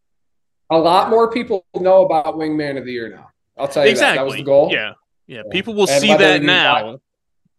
[0.69, 3.31] A lot more people know about Wingman of the Year now.
[3.57, 4.17] I'll tell you exactly.
[4.17, 4.23] that.
[4.23, 4.69] that was the goal.
[4.71, 4.93] Yeah,
[5.27, 5.37] yeah.
[5.37, 5.43] yeah.
[5.51, 6.99] People will and see that now.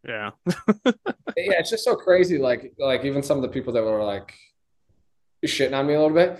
[0.08, 0.32] Yeah.
[0.86, 2.38] yeah, it's just so crazy.
[2.38, 4.34] Like, like even some of the people that were like
[5.46, 6.40] shitting on me a little bit.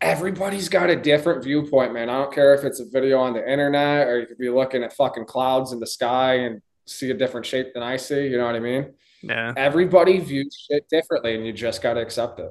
[0.00, 2.08] Everybody's got a different viewpoint, man.
[2.08, 4.84] I don't care if it's a video on the internet or you could be looking
[4.84, 8.26] at fucking clouds in the sky and see a different shape than I see.
[8.26, 8.94] You know what I mean?
[9.22, 9.52] Yeah.
[9.56, 12.50] Everybody views shit differently, and you just got to accept it.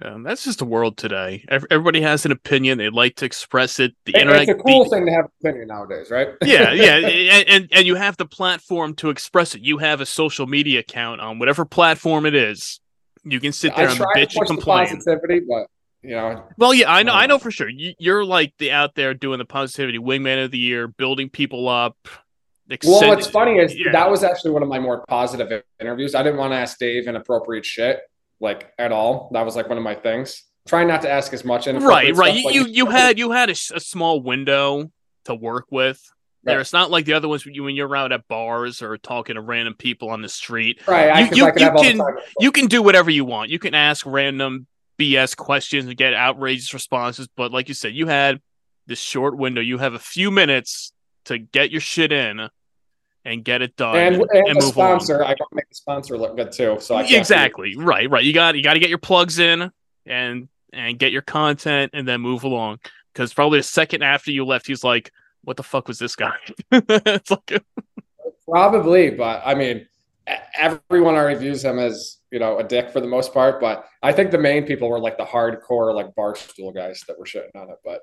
[0.00, 1.44] Yeah, that's just the world today.
[1.48, 3.96] Everybody has an opinion; they like to express it.
[4.04, 4.42] The internet.
[4.42, 6.28] It's a cool be- thing to have an opinion nowadays, right?
[6.42, 9.62] yeah, yeah, and, and and you have the platform to express it.
[9.62, 12.80] You have a social media account on whatever platform it is.
[13.24, 14.86] You can sit there I and bitch and complain.
[14.86, 15.66] positivity, but
[16.02, 16.44] you know.
[16.56, 17.68] Well, yeah, I know, I uh, know for sure.
[17.68, 21.68] You, are like the out there doing the positivity, wingman of the year, building people
[21.68, 21.96] up.
[22.70, 23.90] Extend- well, what's funny is yeah.
[23.90, 26.14] that was actually one of my more positive interviews.
[26.14, 27.98] I didn't want to ask Dave inappropriate shit
[28.40, 29.30] like at all.
[29.32, 30.44] That was like one of my things.
[30.66, 31.66] Trying not to ask as much.
[31.66, 32.34] Right, right.
[32.34, 34.90] You, you you had you had a, a, small window
[35.24, 36.02] to work with.
[36.44, 36.52] Right.
[36.52, 38.98] There, it's not like the other ones when, you, when you're out at bars or
[38.98, 40.86] talking to random people on the street.
[40.86, 42.00] Right, you, you, you can
[42.38, 43.50] you can do whatever you want.
[43.50, 44.66] You can ask random
[44.98, 47.28] BS questions and get outrageous responses.
[47.34, 48.40] But like you said, you had
[48.86, 49.62] this short window.
[49.62, 50.92] You have a few minutes
[51.26, 52.50] to get your shit in
[53.24, 55.16] and get it done and, and, and, and sponsor.
[55.16, 55.26] Along.
[55.26, 56.76] I got to make the sponsor look good too.
[56.80, 58.24] So exactly right, right.
[58.24, 59.70] You got you got to get your plugs in
[60.06, 62.80] and and get your content and then move along.
[63.12, 65.12] Because probably a second after you left, he's like,
[65.42, 66.36] "What the fuck was this guy?"
[66.72, 67.64] it's like
[68.48, 69.86] probably, but I mean,
[70.54, 73.60] everyone already views him as you know a dick for the most part.
[73.60, 77.24] But I think the main people were like the hardcore like barstool guys that were
[77.24, 77.78] shitting on it.
[77.84, 78.00] But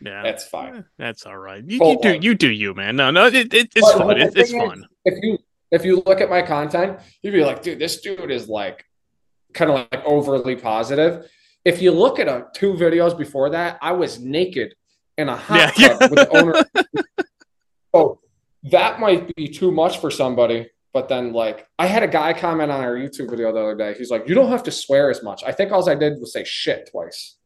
[0.00, 0.76] yeah, that's fine.
[0.76, 1.64] Eh, that's all right.
[1.66, 2.96] You, you do you do you, man.
[2.96, 4.20] No, no, it, it it's but, fun.
[4.20, 4.86] It, it's fun.
[5.04, 5.38] If you
[5.70, 8.84] if you look at my content, you'd be like, dude, this dude is like
[9.52, 11.30] kind of like overly positive.
[11.64, 14.74] If you look at a, two videos before that, I was naked
[15.16, 16.96] in a hot yeah, tub with the owner.
[17.92, 18.20] oh,
[18.64, 20.70] that might be too much for somebody.
[20.94, 23.94] But then, like, I had a guy comment on our YouTube video the other day.
[23.98, 26.32] He's like, "You don't have to swear as much." I think all I did was
[26.32, 27.36] say shit twice.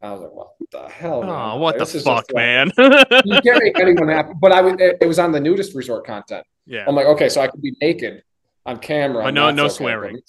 [0.00, 1.22] I was like, what the hell?
[1.22, 1.30] Man?
[1.30, 2.70] Oh, what this the fuck, man?
[2.78, 4.32] you can't make anyone happy.
[4.40, 6.46] But I it, it, was on the nudist resort content.
[6.66, 6.84] Yeah.
[6.86, 8.22] I'm like, okay, so I could be naked
[8.64, 9.24] on camera.
[9.24, 10.20] But no, no okay, swearing.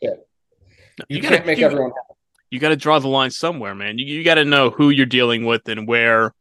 [0.00, 0.16] You,
[1.08, 2.18] you can't make you, everyone happy.
[2.50, 3.98] You got to draw the line somewhere, man.
[3.98, 6.32] You, you got to know who you're dealing with and where.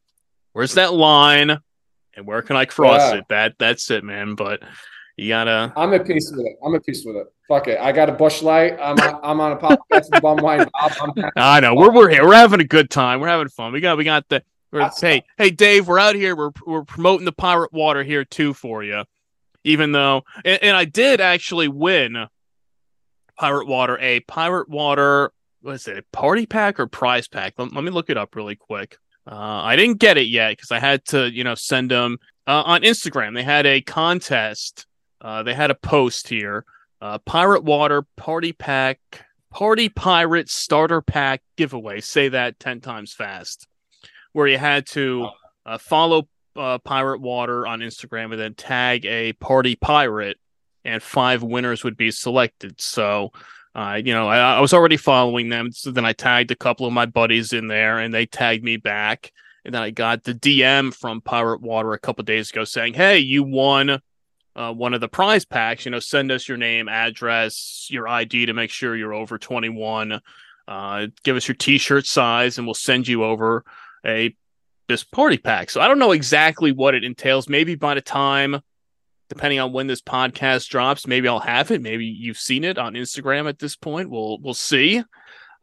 [0.54, 1.58] Where's that line?
[2.16, 3.20] And where can I cross yeah.
[3.20, 3.26] it?
[3.30, 4.36] That that's it, man.
[4.36, 4.62] But
[5.16, 5.72] you gotta.
[5.76, 6.58] I'm at peace with it.
[6.64, 7.28] I'm at peace with it.
[7.50, 7.80] Fuck it.
[7.80, 8.78] I got a Busch Light.
[8.80, 10.22] I'm I'm on a podcast.
[10.22, 10.70] bum wine.
[11.36, 11.74] I know.
[11.74, 12.24] We're we're here.
[12.26, 13.20] We're having a good time.
[13.20, 13.74] We're having fun.
[13.74, 14.44] We got we got the.
[15.02, 16.36] hey hey Dave, we're out here.
[16.36, 19.04] We're we're promoting the pirate water here too for you.
[19.64, 22.28] Even though, and, and I did actually win
[23.36, 23.98] pirate water.
[24.00, 25.32] A pirate water.
[25.62, 25.98] What is it?
[25.98, 27.56] a Party pack or prize pack?
[27.58, 28.98] Let, let me look it up really quick.
[29.30, 32.62] Uh, I didn't get it yet because I had to, you know, send them uh,
[32.66, 33.34] on Instagram.
[33.34, 34.86] They had a contest
[35.22, 36.66] uh, they had a post here
[37.02, 39.00] uh, Pirate Water Party Pack,
[39.52, 42.02] Party Pirate Starter Pack giveaway.
[42.02, 43.68] Say that 10 times fast.
[44.34, 45.30] Where you had to
[45.66, 50.38] uh, follow uh, Pirate Water on Instagram and then tag a party pirate,
[50.84, 52.80] and five winners would be selected.
[52.82, 53.32] So,
[53.74, 55.72] uh, you know, I, I, was already following them.
[55.72, 58.78] So then I tagged a couple of my buddies in there, and they tagged me
[58.78, 59.32] back.
[59.66, 63.20] And then I got the DM from Pirate Water a couple days ago saying, "Hey,
[63.20, 64.02] you won
[64.56, 68.48] uh, one of the prize packs, you know, send us your name, address, your ID
[68.48, 70.22] to make sure you're over 21.
[70.68, 73.64] Uh, give us your T-shirt size, and we'll send you over
[74.06, 74.36] a
[74.88, 75.70] this party pack.
[75.70, 77.48] So I don't know exactly what it entails.
[77.48, 78.62] Maybe by the time
[79.30, 81.82] depending on when this podcast drops, maybe I'll have it.
[81.82, 84.10] Maybe you've seen it on Instagram at this point.
[84.10, 85.04] We'll we'll see.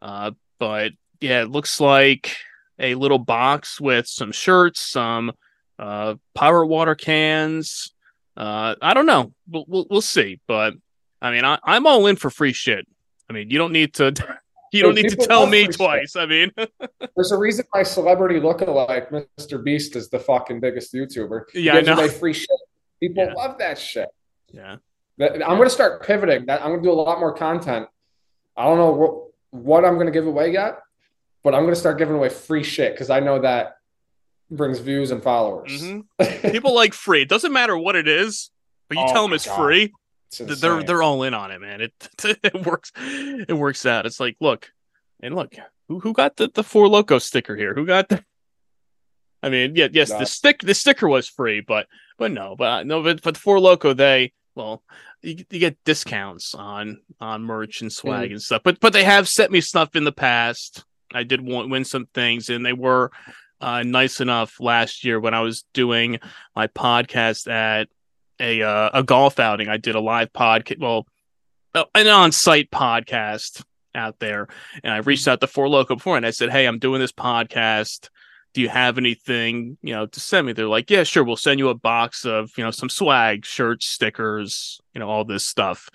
[0.01, 2.37] Uh, but yeah, it looks like
[2.79, 5.33] a little box with some shirts, some
[5.77, 7.93] uh, power water cans.
[8.37, 9.33] Uh, I don't know.
[9.49, 10.39] We'll, we'll, we'll see.
[10.47, 10.75] But
[11.21, 12.87] I mean, I, I'm all in for free shit.
[13.29, 14.13] I mean, you don't need to.
[14.73, 16.11] You don't need to tell me twice.
[16.11, 16.21] Shit.
[16.21, 16.51] I mean,
[17.15, 19.63] there's a reason my celebrity lookalike, Mr.
[19.63, 21.43] Beast, is the fucking biggest YouTuber.
[21.53, 22.05] Yeah, I know.
[22.09, 22.49] Free shit.
[22.99, 23.33] People yeah.
[23.33, 24.09] love that shit.
[24.51, 24.75] Yeah.
[25.21, 26.47] I'm going to start pivoting.
[26.47, 27.87] That I'm going to do a lot more content.
[28.57, 29.13] I don't know what,
[29.51, 30.79] what I'm going to give away yet,
[31.43, 33.77] but I'm going to start giving away free shit because I know that
[34.49, 35.81] brings views and followers.
[35.81, 36.51] Mm-hmm.
[36.51, 37.21] People like free.
[37.21, 38.51] It doesn't matter what it is,
[38.89, 39.57] but you oh tell them it's God.
[39.57, 39.93] free.
[40.39, 41.81] It's they're they're all in on it, man.
[41.81, 41.93] It
[42.43, 42.91] it works.
[42.97, 44.05] It works out.
[44.05, 44.71] It's like, look,
[45.21, 45.55] and look,
[45.87, 47.73] who who got the the Four Loko sticker here?
[47.73, 48.23] Who got the?
[49.43, 50.19] I mean, yeah, yes, no.
[50.19, 53.39] the stick the sticker was free, but but no, but uh, no, but, but the
[53.39, 54.83] Four Loko they well,
[55.21, 58.33] you, you get discounts on on merch and swag mm.
[58.33, 58.63] and stuff.
[58.63, 60.83] But but they have sent me stuff in the past.
[61.13, 63.11] I did want, win some things, and they were
[63.61, 66.19] uh, nice enough last year when I was doing
[66.55, 67.87] my podcast at
[68.39, 69.67] a uh, a golf outing.
[69.67, 71.07] I did a live podcast, well,
[71.73, 73.63] uh, an on site podcast
[73.95, 74.47] out there,
[74.83, 77.11] and I reached out to Four Loko before, and I said, "Hey, I'm doing this
[77.11, 78.09] podcast.
[78.53, 81.23] Do you have anything, you know, to send me?" They're like, "Yeah, sure.
[81.23, 85.25] We'll send you a box of, you know, some swag, shirts, stickers, you know, all
[85.25, 85.89] this stuff."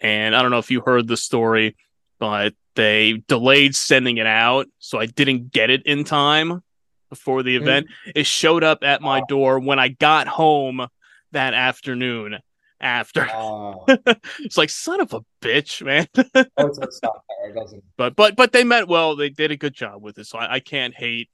[0.00, 1.76] And I don't know if you heard the story,
[2.18, 6.62] but they delayed sending it out, so I didn't get it in time
[7.10, 7.62] before the mm.
[7.62, 7.86] event.
[8.06, 8.12] Mm.
[8.16, 10.86] It showed up at my door when I got home
[11.32, 12.38] that afternoon
[12.80, 13.28] after.
[14.40, 16.06] It's like son of a bitch, man.
[17.96, 19.16] but but but they meant well.
[19.16, 21.28] They did a good job with it, so I, I can't hate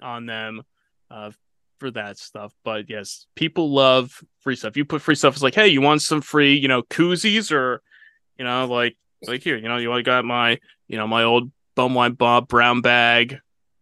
[0.00, 0.62] on them
[1.10, 1.32] uh,
[1.78, 2.52] for that stuff.
[2.64, 4.76] But yes, people love free stuff.
[4.76, 5.34] You put free stuff.
[5.34, 7.82] It's like, hey, you want some free, you know, koozies or
[8.38, 8.96] you know, like
[9.26, 12.48] like here, you know, you I got my you know my old bum Bumwine Bob
[12.48, 13.38] brown bag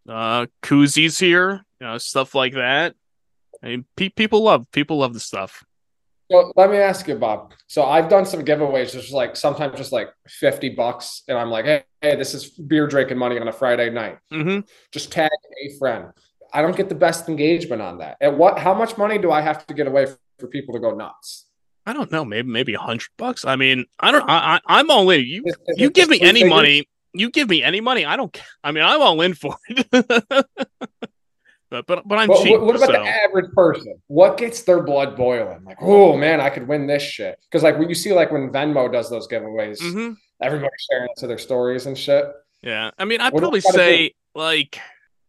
[0.09, 2.94] uh koozies here, you know, stuff like that.
[3.62, 5.64] I mean, pe- people love people love the stuff.
[6.31, 7.53] So let me ask you, Bob.
[7.68, 11.64] So I've done some giveaways, just like sometimes just like fifty bucks, and I'm like,
[11.64, 14.18] hey, hey this is beer drinking money on a Friday night.
[14.33, 14.61] Mm-hmm.
[14.92, 15.31] Just tag
[15.64, 16.07] a friend.
[16.53, 18.16] I don't get the best engagement on that.
[18.21, 18.59] At what?
[18.59, 20.07] How much money do I have to get away
[20.38, 21.47] for people to go nuts?
[21.87, 22.25] I don't know.
[22.25, 23.47] Maybe maybe a hundred bucks.
[23.47, 24.29] I mean, I don't.
[24.29, 25.27] I, I am in.
[25.27, 25.44] You
[25.77, 26.87] you give me any money.
[27.14, 28.05] You give me any money.
[28.05, 28.33] I don't.
[28.33, 28.44] Care.
[28.62, 30.47] I mean, I'm all in for it.
[31.71, 32.59] But but but I'm cheap.
[32.61, 32.92] What about so.
[32.92, 34.01] the average person?
[34.07, 35.64] What gets their blood boiling?
[35.64, 37.38] Like, oh man, I could win this shit.
[37.44, 40.14] Because like when you see like when Venmo does those giveaways, mm-hmm.
[40.40, 42.25] everybody's sharing to their stories and shit.
[42.62, 44.81] Yeah, I mean, I'd what probably say like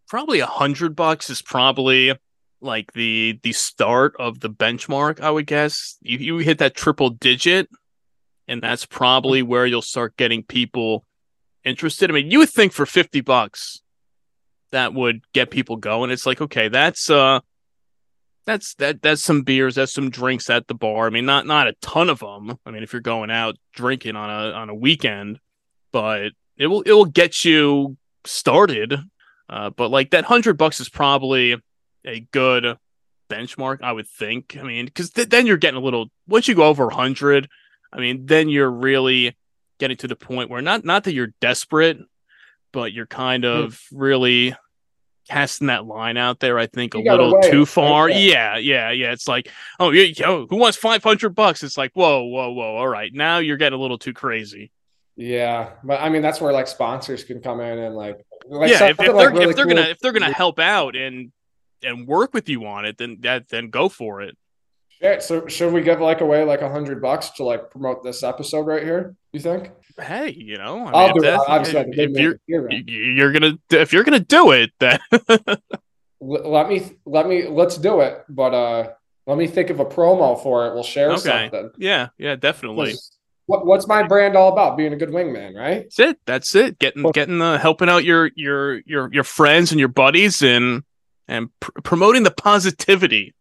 [0.08, 2.14] probably a hundred bucks is probably
[2.62, 5.20] like the the start of the benchmark.
[5.20, 7.68] I would guess you you hit that triple digit,
[8.48, 11.06] and that's probably where you'll start getting people
[11.64, 12.10] interested.
[12.10, 13.82] I mean, you would think for fifty bucks
[14.72, 16.12] that would get people going.
[16.12, 17.40] It's like, okay, that's uh
[18.46, 21.08] that's that that's some beers, that's some drinks at the bar.
[21.08, 22.58] I mean, not not a ton of them.
[22.66, 25.40] I mean, if you're going out drinking on a on a weekend,
[25.92, 28.96] but it will it will get you started.
[29.48, 31.58] Uh, but like that hundred bucks is probably
[32.06, 32.78] a good
[33.30, 34.58] benchmark, I would think.
[34.60, 37.50] I mean, because th- then you're getting a little once you go over hundred.
[37.92, 39.36] I mean, then you're really
[39.80, 42.00] getting to the point where not not that you're desperate,
[42.72, 43.50] but you're kind hmm.
[43.50, 44.56] of really
[45.28, 46.60] casting that line out there.
[46.60, 48.10] I think you a little too far.
[48.10, 49.12] Yeah, yeah, yeah.
[49.12, 51.64] It's like, oh, yo, who wants five hundred bucks?
[51.64, 52.76] It's like, whoa, whoa, whoa.
[52.76, 54.72] All right, now you're getting a little too crazy.
[55.16, 58.86] Yeah, but I mean that's where like sponsors can come in and like, like yeah,
[58.86, 59.76] if, if, they're like really if they're cool.
[59.76, 61.32] gonna if they're gonna help out and
[61.84, 64.38] and work with you on it, then that then go for it.
[65.02, 68.22] Yeah, so should we give like away like a hundred bucks to like promote this
[68.22, 69.16] episode right here?
[69.32, 69.72] You think?
[69.98, 71.40] Hey, you know, I will do it.
[71.48, 75.00] Obviously, if, if you're, you're gonna if you're gonna do it, then
[76.20, 78.24] let me let me let's do it.
[78.28, 78.90] But uh
[79.26, 80.74] let me think of a promo for it.
[80.74, 81.50] We'll share okay.
[81.52, 81.72] something.
[81.78, 82.96] Yeah, yeah, definitely.
[83.46, 84.76] What, what's my brand all about?
[84.76, 85.84] Being a good wingman, right?
[85.84, 86.20] That's it.
[86.26, 86.80] That's it.
[86.80, 90.84] Getting getting the helping out your your your your friends and your buddies and
[91.28, 93.34] and pr- promoting the positivity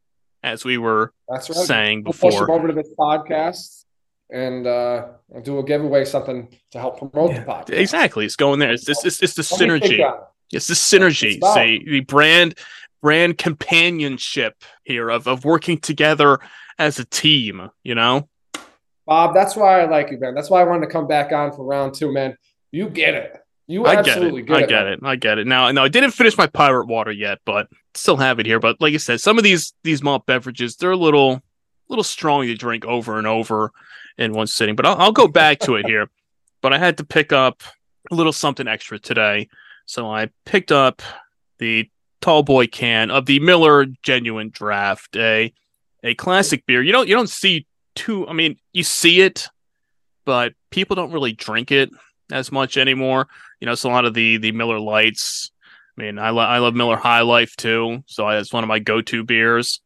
[0.42, 1.59] as we were That's right.
[1.59, 2.31] saying before.
[2.31, 3.85] We'll push them over to this podcast
[4.31, 5.09] and uh,
[5.42, 7.79] do a giveaway, something to help promote yeah, the podcast.
[7.79, 8.72] Exactly, it's going there.
[8.72, 9.05] It's this.
[9.05, 10.01] It's, it's, the synergy.
[10.53, 11.42] It's the synergy.
[11.55, 12.59] Say the brand
[13.01, 16.38] brand companionship here of of working together
[16.79, 17.70] as a team.
[17.83, 18.29] You know,
[19.07, 19.35] Bob.
[19.35, 20.35] That's why I like you, man.
[20.35, 22.37] That's why I wanted to come back on for round two, man.
[22.70, 23.35] You get it.
[23.66, 24.68] You I absolutely get it.
[24.68, 25.01] get I get it.
[25.03, 25.46] I get it.
[25.46, 28.61] Now, no, I didn't finish my pirate water yet, but still have it here.
[28.61, 31.42] But like I said, some of these these malt beverages, they're a little
[31.88, 33.72] little strong to drink over and over
[34.16, 34.76] in one sitting.
[34.76, 36.08] But I'll, I'll go back to it here.
[36.61, 37.62] But I had to pick up
[38.11, 39.48] a little something extra today,
[39.87, 41.02] so I picked up
[41.58, 41.88] the
[42.20, 45.52] tall boy can of the Miller Genuine Draft, a
[46.02, 46.82] a classic beer.
[46.82, 48.26] You don't you don't see too.
[48.26, 49.48] I mean, you see it,
[50.24, 51.90] but people don't really drink it
[52.32, 53.28] as much anymore.
[53.61, 55.50] You know, it's a lot of the the Miller Lights.
[55.98, 58.78] I mean, I, lo- I love Miller High Life too, so it's one of my
[58.78, 59.80] go to beers.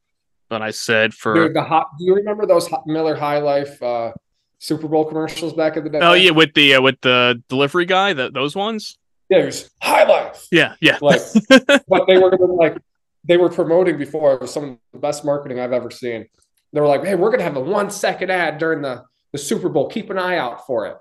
[0.50, 1.88] But I said for Dude, the hot.
[1.98, 4.12] Do you remember those Miller High Life uh,
[4.58, 6.00] Super Bowl commercials back in the day?
[6.02, 8.98] Oh yeah, with the uh, with the delivery guy, that those ones.
[9.30, 10.46] Yeah, it was High Life.
[10.50, 10.98] Yeah, yeah.
[11.00, 11.22] Like,
[11.88, 12.76] but they were like
[13.24, 14.34] they were promoting before.
[14.34, 16.26] It was some of the best marketing I've ever seen.
[16.74, 19.70] They were like, "Hey, we're gonna have a one second ad during the the Super
[19.70, 19.88] Bowl.
[19.88, 20.98] Keep an eye out for it."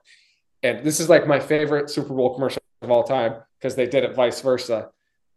[0.63, 4.05] And this is like my favorite Super Bowl commercial of all time because they did
[4.05, 4.89] it vice versa.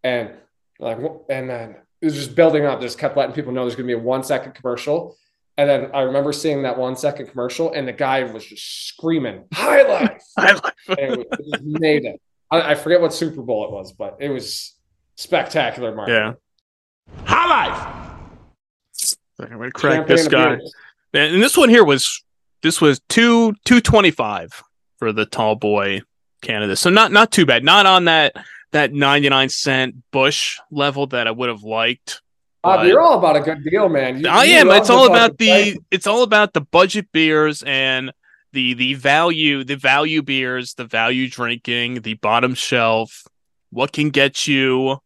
[0.04, 0.30] And
[0.78, 0.98] like,
[1.30, 2.80] and then it was just building up.
[2.80, 5.16] Just kept letting people know there's going to be a one second commercial.
[5.56, 9.44] And then I remember seeing that one second commercial, and the guy was just screaming
[9.52, 10.72] "High Life!" High Life.
[10.88, 12.20] and it, it made it.
[12.50, 14.74] I, I, forget what Super Bowl it was, but it was
[15.16, 15.94] spectacular.
[15.94, 16.08] Mark.
[16.08, 16.34] Yeah.
[17.24, 18.04] High Life.
[19.40, 20.58] I'm gonna crack this guy.
[21.12, 22.22] And this one here was
[22.62, 24.62] this was two two twenty five
[24.98, 26.02] for the tall boy
[26.42, 26.76] Canada.
[26.76, 27.64] So not not too bad.
[27.64, 28.34] Not on that
[28.74, 32.20] that 99 cent Busch level that I would have liked.
[32.62, 34.20] Bob, you're all about a good deal, man.
[34.20, 34.70] You, I am.
[34.70, 38.12] It's all about the it's all about the budget beers and
[38.52, 43.24] the the value, the value beers, the value drinking, the bottom shelf.
[43.70, 44.98] What can get you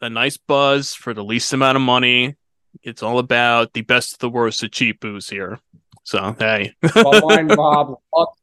[0.00, 2.34] a nice buzz for the least amount of money?
[2.82, 5.60] It's all about the best of the worst of cheap booze here.
[6.02, 7.98] So hey, Bob,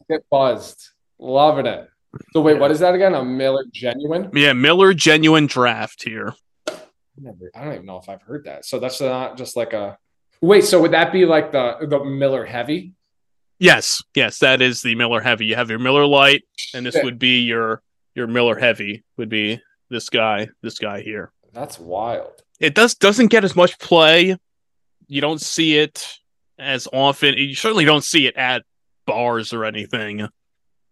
[0.08, 0.90] get buzzed,
[1.20, 1.91] loving it.
[2.34, 3.14] So wait, what is that again?
[3.14, 4.30] A Miller Genuine?
[4.34, 6.34] Yeah, Miller Genuine Draft here.
[7.18, 8.66] Never, I don't even know if I've heard that.
[8.66, 9.98] So that's not just like a.
[10.42, 12.94] Wait, so would that be like the the Miller Heavy?
[13.60, 15.46] Yes, yes, that is the Miller Heavy.
[15.46, 16.44] You have your Miller Lite,
[16.74, 17.04] and this yeah.
[17.04, 17.82] would be your
[18.16, 19.04] your Miller Heavy.
[19.18, 21.32] Would be this guy, this guy here.
[21.54, 22.42] That's wild.
[22.60, 24.36] It does doesn't get as much play.
[25.08, 26.18] You don't see it
[26.58, 27.36] as often.
[27.38, 28.64] You certainly don't see it at
[29.06, 30.28] bars or anything.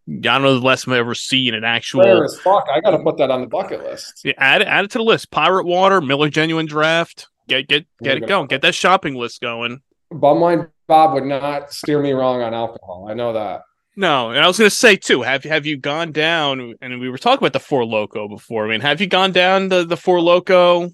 [0.10, 2.02] I don't know the last time I've ever seen an actual.
[2.02, 2.68] Rare as fuck.
[2.74, 4.22] I got to put that on the bucket list.
[4.24, 5.30] Yeah, add it, add it to the list.
[5.30, 7.28] Pirate Water, Miller Genuine Draft.
[7.48, 8.48] Get get get it going.
[8.48, 9.82] Get that shopping list going.
[10.12, 13.08] Bumwine Bob would not steer me wrong on alcohol.
[13.08, 13.62] I know that.
[13.96, 15.22] No, and I was going to say too.
[15.22, 16.74] Have have you gone down?
[16.82, 18.66] And we were talking about the Four Loko before.
[18.66, 20.92] I mean, have you gone down the the Four Loko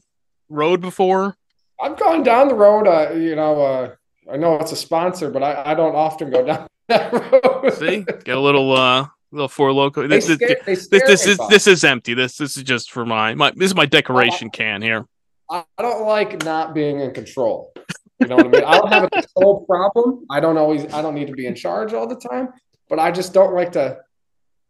[0.49, 1.37] road before?
[1.79, 2.87] I've gone down the road.
[2.87, 3.95] Uh, you know, uh,
[4.31, 8.39] I know it's a sponsor, but I, I don't often go down See, get a
[8.39, 10.07] little uh little Four Loko.
[10.07, 12.13] This, scare, this, this, this is this is empty.
[12.13, 15.05] This this is just for my my this is my decoration can here.
[15.49, 17.73] I don't like not being in control.
[18.19, 18.63] You know what I mean?
[18.63, 20.25] I don't have a control problem.
[20.29, 22.49] I don't always I don't need to be in charge all the time,
[22.89, 23.99] but I just don't like to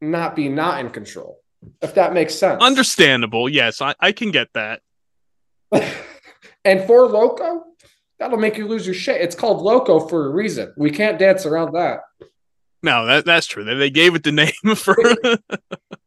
[0.02, 1.40] not be not in control.
[1.82, 2.62] If that makes sense.
[2.62, 3.50] Understandable.
[3.50, 4.82] Yes, I, I can get that.
[5.72, 7.55] and Four Loko,
[8.20, 9.22] That'll make you lose your shit.
[9.22, 10.74] It's called Loco for a reason.
[10.78, 12.02] We can't dance around that.
[12.82, 13.64] No, that that's true.
[13.64, 14.96] They, they gave it the name for.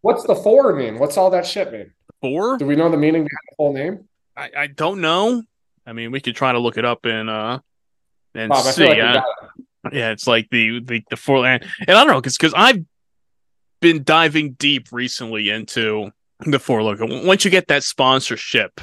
[0.01, 0.99] What's the four mean?
[0.99, 1.93] What's all that shit mean?
[2.23, 2.57] Four?
[2.57, 4.09] Do we know the meaning behind the whole name?
[4.37, 5.43] I, I don't know.
[5.87, 7.59] I mean, we could try to look it up and uh
[8.35, 8.87] and Bob, see.
[8.87, 9.23] Like uh,
[9.93, 12.85] yeah, it's like the the the four land, and I don't know because because I've
[13.81, 17.25] been diving deep recently into the Four Loko.
[17.27, 18.81] Once you get that sponsorship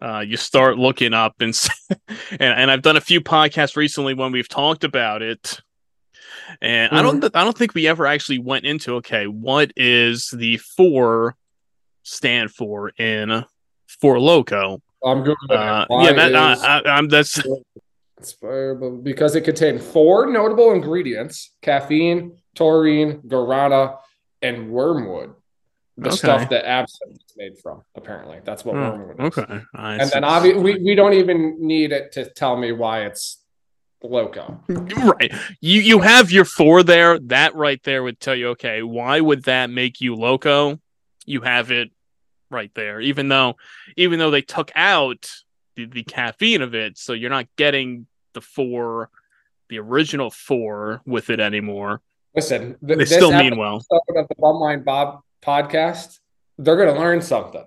[0.00, 1.58] uh, you start looking up and,
[2.30, 5.60] and and I've done a few podcasts recently when we've talked about it,
[6.60, 6.96] and mm-hmm.
[6.96, 7.36] I don't mm-hmm.
[7.36, 11.36] I don't think we ever actually went into okay what is the four
[12.02, 13.44] stand for in
[14.00, 14.80] Four Loko.
[15.04, 15.36] I'm good.
[15.48, 17.42] Uh, yeah, that, I, am that's
[19.02, 23.96] because it contained four notable ingredients: caffeine, taurine, guarana,
[24.42, 25.34] and wormwood
[26.00, 26.16] the okay.
[26.16, 27.82] stuff that absinthe is made from.
[27.94, 29.38] Apparently, that's what oh, wormwood is.
[29.38, 33.04] Okay, I and then obviously we, we don't even need it to tell me why
[33.04, 33.42] it's
[34.02, 34.62] loco.
[34.68, 35.32] Right.
[35.60, 37.18] You you have your four there.
[37.18, 38.48] That right there would tell you.
[38.50, 40.80] Okay, why would that make you loco?
[41.26, 41.90] You have it
[42.50, 43.00] right there.
[43.00, 43.56] Even though
[43.96, 45.30] even though they took out
[45.76, 49.10] the, the caffeine of it, so you're not getting the four,
[49.68, 52.00] the original four with it anymore.
[52.34, 53.76] Listen, th- they still mean well.
[53.76, 56.18] Of the Bumwine Bob podcast,
[56.58, 57.64] they're going to learn something.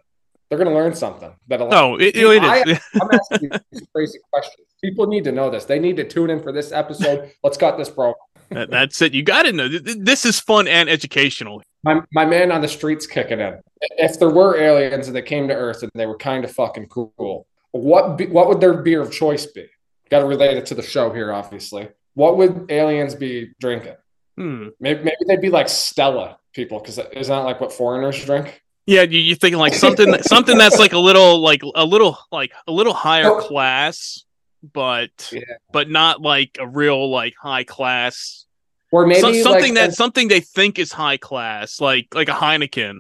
[0.50, 1.34] They're going to learn something.
[1.48, 1.70] That'll.
[1.70, 2.80] No, it, it I, is.
[3.02, 4.68] I'm asking these crazy questions.
[4.84, 5.66] People need to know this.
[5.66, 7.32] They need to tune in for this episode.
[7.44, 8.16] Let's cut this program.
[8.50, 9.14] That's it.
[9.14, 9.68] You got to know.
[9.68, 11.64] This is fun and educational.
[11.84, 13.60] My, my man on the streets kicking in.
[13.98, 16.88] If there were aliens and they came to Earth and they were kind of fucking
[16.88, 19.68] cool, what be, what would their beer of choice be?
[20.14, 21.90] got to relate it to the show here, obviously.
[22.14, 23.96] What would aliens be drinking?
[24.38, 24.68] Hmm.
[24.80, 28.62] Maybe, maybe they'd be like Stella people because isn't that like what foreigners drink?
[28.86, 32.52] Yeah, you, you're thinking like something something that's like a little like a little like
[32.68, 33.40] a little higher oh.
[33.40, 34.24] class,
[34.74, 35.42] but yeah.
[35.72, 38.46] but not like a real like high class.
[38.92, 42.34] Or maybe so, something like, that something they think is high class, like like a
[42.34, 43.00] Heineken,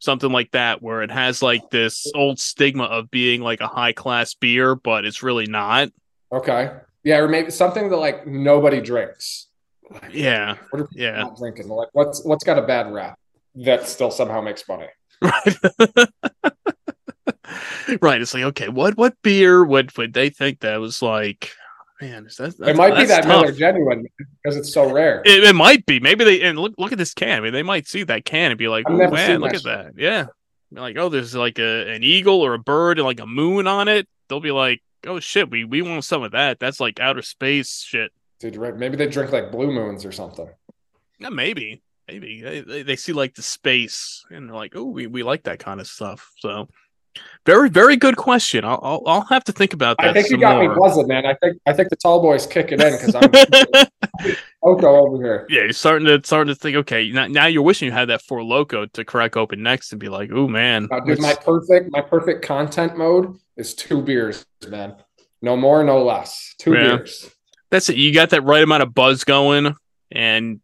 [0.00, 3.92] something like that, where it has like this old stigma of being like a high
[3.92, 5.90] class beer, but it's really not.
[6.32, 6.72] Okay.
[7.04, 9.48] Yeah, or maybe something that like nobody drinks.
[10.10, 10.56] Yeah.
[10.92, 11.28] yeah.
[11.36, 11.68] drinking?
[11.68, 13.18] Like what's what's got a bad rap
[13.56, 14.88] that still somehow makes money?
[15.20, 15.56] Right.
[18.00, 18.20] right.
[18.20, 21.52] It's like, okay, what what beer would would they think that was like
[22.02, 23.42] man, is that, it might be that tough.
[23.42, 24.06] Miller genuine
[24.42, 25.22] because it's so rare.
[25.24, 26.00] It, it, might be.
[26.00, 27.38] Maybe they and look look at this can.
[27.38, 29.92] I mean, they might see that can and be like, oh, man, look at that.
[29.96, 30.26] Yeah.
[30.72, 33.88] Like, oh, there's like a an eagle or a bird and like a moon on
[33.88, 34.08] it.
[34.28, 36.58] They'll be like, oh shit, we we want some of that.
[36.58, 38.12] That's like outer space shit.
[38.42, 38.76] Dude, right?
[38.76, 40.48] Maybe they drink like blue moons or something.
[41.20, 45.22] Yeah, maybe maybe they, they see like the space and they're like, oh, we, we
[45.22, 46.32] like that kind of stuff.
[46.38, 46.68] So
[47.46, 48.64] very very good question.
[48.64, 50.08] I'll I'll, I'll have to think about that.
[50.08, 50.74] I think you got more.
[50.74, 51.24] me buzzing, man.
[51.24, 53.30] I think I think the tall boys kicking in because I'm
[54.64, 55.46] loco over here.
[55.48, 56.76] Yeah, you're starting to starting to think.
[56.78, 60.00] Okay, now, now you're wishing you had that Four Loko to crack open next and
[60.00, 64.44] be like, oh man, uh, dude, my perfect my perfect content mode is two beers,
[64.68, 64.96] man.
[65.42, 66.54] No more, no less.
[66.58, 66.96] Two yeah.
[66.96, 67.30] beers.
[67.72, 67.96] That's it.
[67.96, 69.74] You got that right amount of buzz going,
[70.12, 70.60] and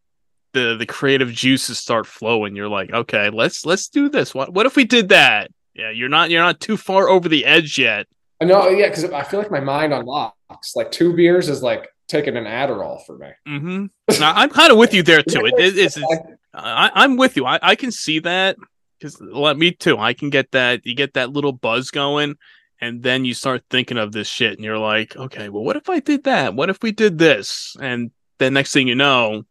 [0.53, 2.55] the the creative juices start flowing.
[2.55, 4.35] You're like, okay, let's let's do this.
[4.35, 5.51] What what if we did that?
[5.75, 8.07] Yeah, you're not you're not too far over the edge yet.
[8.43, 10.77] I know, yeah, because I feel like my mind unlocks.
[10.77, 13.29] Like two beers is like taking an Adderall for me.
[13.49, 14.21] Mm-hmm.
[14.21, 15.47] now, I'm kind of with you there too.
[15.47, 16.07] It, it, it's, it's
[16.53, 17.47] I, am with you.
[17.47, 18.59] I, I can see that
[18.99, 19.97] because let me too.
[19.97, 20.85] I can get that.
[20.85, 22.37] You get that little buzz going,
[22.81, 25.89] and then you start thinking of this shit, and you're like, okay, well, what if
[25.89, 26.55] I did that?
[26.55, 27.77] What if we did this?
[27.81, 29.45] And then next thing you know,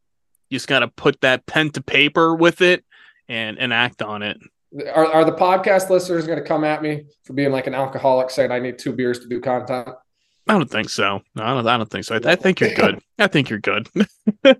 [0.49, 2.83] you just got to put that pen to paper with it
[3.27, 4.37] and and act on it.
[4.93, 8.29] Are, are the podcast listeners going to come at me for being like an alcoholic
[8.29, 9.89] saying I need two beers to do content?
[10.47, 11.21] I don't think so.
[11.35, 11.67] No, I don't.
[11.67, 12.15] I don't think so.
[12.15, 12.99] I, I think you're good.
[13.19, 13.89] I think you're good.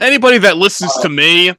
[0.00, 1.54] Anybody that listens to uh, me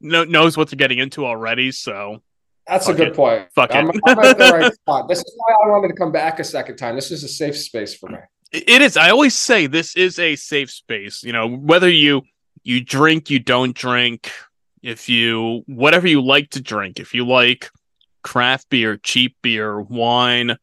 [0.00, 1.72] know, knows what they're getting into already.
[1.72, 2.22] So
[2.70, 3.16] that's a good it.
[3.16, 3.48] point.
[3.52, 3.96] Fuck I'm, it.
[4.06, 5.08] I'm at the right spot.
[5.08, 6.94] This is why I wanted to come back a second time.
[6.94, 8.18] This is a safe space for me.
[8.52, 8.96] It is.
[8.96, 11.22] I always say this is a safe space.
[11.22, 12.22] You know, whether you
[12.62, 14.30] you drink, you don't drink,
[14.82, 17.70] if you whatever you like to drink, if you like
[18.22, 20.56] craft beer, cheap beer, wine,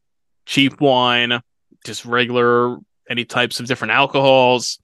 [0.45, 1.41] cheap wine,
[1.85, 2.77] just regular
[3.09, 4.79] any types of different alcohols,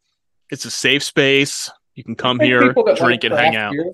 [0.49, 1.69] it's a safe space.
[1.95, 3.71] You can come here, drink like and hang out.
[3.71, 3.85] Beer,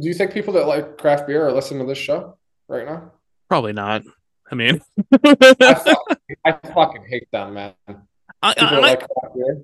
[0.00, 2.36] do you think people that like craft beer are listening to this show
[2.68, 3.12] right now?
[3.48, 4.02] Probably not.
[4.50, 4.80] I mean,
[5.12, 5.34] I,
[5.74, 7.74] fucking, I, fucking hate them, man.
[8.42, 9.02] I, I, like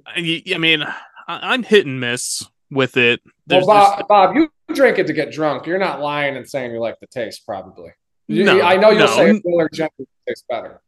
[0.07, 0.84] I, I mean,
[1.28, 3.20] I'm hit and miss with it.
[3.46, 5.66] There's, well, Bob, Bob, you drink it to get drunk.
[5.66, 7.90] You're not lying and saying you like the taste, probably.
[8.28, 9.16] No, I know you'll no.
[9.16, 10.80] say Miller Gently tastes better.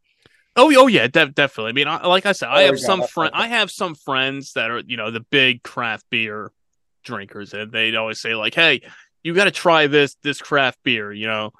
[0.55, 1.71] Oh, oh yeah, de- definitely.
[1.71, 3.33] I mean, I, like I said, I have some friends.
[3.35, 6.53] I have some friends that are, you know, the big craft beer
[7.05, 8.83] drinkers, and they always say like, "Hey,
[9.23, 11.53] you got to try this this craft beer." You know,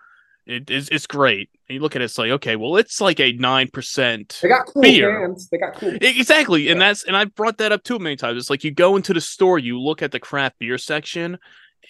[0.47, 1.51] it, it's it's great.
[1.69, 4.39] And you look at it, it's like, okay, well, it's like a nine percent.
[4.43, 5.27] They got cool beer.
[5.27, 5.49] Cans.
[5.49, 5.97] They got cool.
[6.01, 6.73] Exactly, yeah.
[6.73, 8.39] and that's and I've brought that up too many times.
[8.39, 11.39] It's like you go into the store, you look at the craft beer section,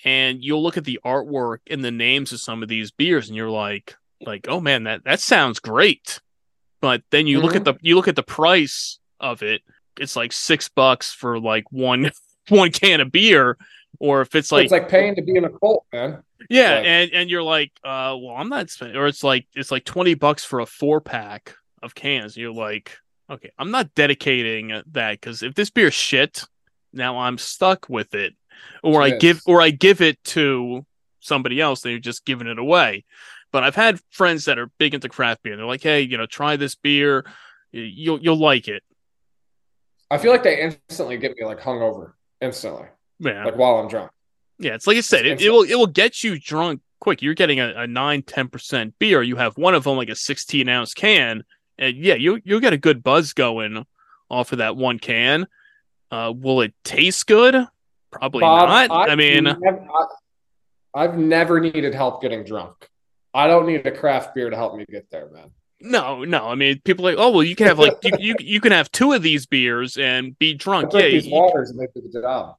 [0.04, 3.36] and you'll look at the artwork and the names of some of these beers, and
[3.36, 6.20] you're like, like, oh man, that that sounds great.
[6.80, 7.46] But then you mm-hmm.
[7.46, 7.78] look at mm-hmm.
[7.78, 9.62] the you look at the price of it.
[9.98, 12.10] It's like six bucks for like one
[12.48, 13.56] one can of beer,
[13.98, 16.22] or if it's like it's like paying to be in a cult, man.
[16.50, 19.70] Yeah, like, and and you're like, uh, well, I'm not spending, or it's like it's
[19.70, 22.36] like twenty bucks for a four pack of cans.
[22.36, 22.98] You're like,
[23.30, 26.42] okay, I'm not dedicating that because if this beer shit,
[26.92, 28.34] now I'm stuck with it,
[28.82, 30.84] or I give or I give it to
[31.20, 31.80] somebody else.
[31.80, 33.04] They're just giving it away.
[33.52, 35.56] But I've had friends that are big into craft beer.
[35.56, 37.24] They're like, hey, you know, try this beer,
[37.70, 38.82] you'll you'll like it.
[40.10, 42.86] I feel like they instantly get me like hungover instantly.
[43.22, 43.44] Yeah.
[43.44, 44.10] Like while I'm drunk.
[44.58, 47.22] Yeah, it's like I said, it, it will it will get you drunk quick.
[47.22, 49.22] You're getting a, a 9 10% beer.
[49.22, 51.44] You have one of them like a 16 ounce can.
[51.78, 53.86] And yeah, you you'll get a good buzz going
[54.30, 55.46] off of that one can.
[56.10, 57.66] Uh, will it taste good?
[58.10, 59.08] Probably Bob, not.
[59.08, 59.86] I, I mean, never,
[60.94, 62.88] I, I've never needed help getting drunk.
[63.32, 65.50] I don't need a craft beer to help me get there, man.
[65.80, 66.46] No, no.
[66.46, 68.92] I mean, people like, oh well, you can have like you, you, you can have
[68.92, 70.92] two of these beers and be drunk.
[70.92, 72.56] Yeah, these waters and they do the job.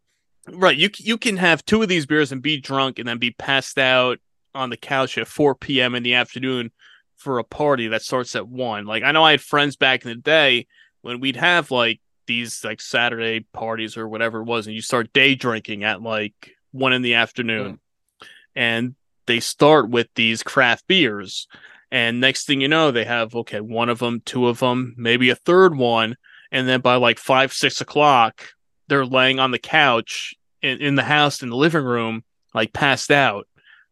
[0.47, 0.77] Right.
[0.77, 3.77] You you can have two of these beers and be drunk and then be passed
[3.77, 4.19] out
[4.53, 5.95] on the couch at 4 p.m.
[5.95, 6.71] in the afternoon
[7.15, 8.85] for a party that starts at one.
[8.85, 10.67] Like I know I had friends back in the day
[11.01, 15.13] when we'd have like these like Saturday parties or whatever it was, and you start
[15.13, 17.79] day drinking at like one in the afternoon,
[18.21, 18.27] mm.
[18.55, 21.47] and they start with these craft beers,
[21.91, 25.29] and next thing you know, they have okay, one of them, two of them, maybe
[25.29, 26.17] a third one,
[26.51, 28.49] and then by like five, six o'clock,
[28.93, 32.23] they're laying on the couch in, in the house in the living room,
[32.53, 33.47] like passed out.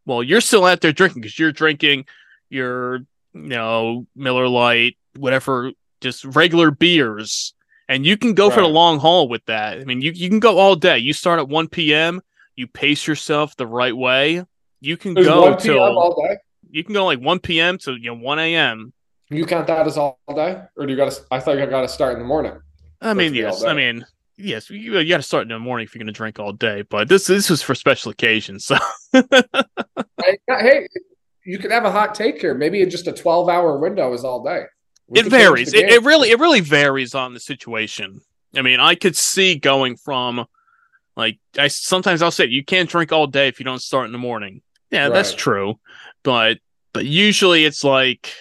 [0.06, 2.06] Well, you're still out there drinking because you're drinking
[2.50, 2.98] your,
[3.34, 5.72] you know, Miller Lite, whatever,
[6.02, 7.56] just regular beers.
[7.90, 8.56] And you can go right.
[8.56, 9.80] for the long haul with that.
[9.80, 11.00] I mean, you, you can go all day.
[11.00, 12.22] You start at 1 p.m.,
[12.56, 14.46] you pace yourself the right way.
[14.82, 16.38] You can There's go till all day.
[16.70, 17.80] You can go like 1 p.m.
[17.80, 18.94] to you know 1 a.m.
[19.30, 21.22] You count that as all day, or do you got to?
[21.32, 22.60] I thought you got to start in the morning.
[23.02, 23.64] I mean, yes.
[23.64, 24.06] I mean,
[24.42, 24.70] yes.
[24.70, 26.84] You, you got to start in the morning if you're going to drink all day.
[26.84, 28.66] But this this is for special occasions.
[28.66, 28.78] So,
[29.14, 29.22] uh,
[30.48, 30.88] hey,
[31.46, 32.54] you could have a hot take here.
[32.54, 34.64] Maybe just a 12 hour window is all day.
[35.08, 35.74] We it varies.
[35.74, 38.22] It, it really it really varies on the situation.
[38.56, 40.46] I mean, I could see going from
[41.16, 44.12] like I sometimes I'll say you can't drink all day if you don't start in
[44.12, 44.62] the morning.
[44.90, 45.14] Yeah, right.
[45.14, 45.80] that's true.
[46.24, 46.60] But
[46.94, 48.34] but usually it's like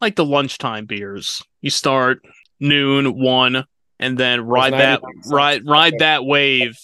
[0.00, 1.42] like the lunchtime beers.
[1.60, 2.24] You start
[2.60, 3.64] noon, one,
[3.98, 6.76] and then ride that ride ride that wave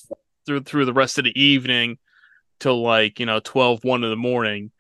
[0.47, 1.99] through through the rest of the evening
[2.63, 4.71] till like, you know, 12, 1 in the morning.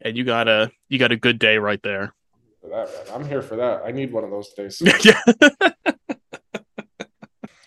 [0.00, 2.14] And you got a you got a good day right there.
[2.62, 3.82] That, I'm here for that.
[3.84, 4.80] I need one of those days.
[5.04, 5.20] yeah.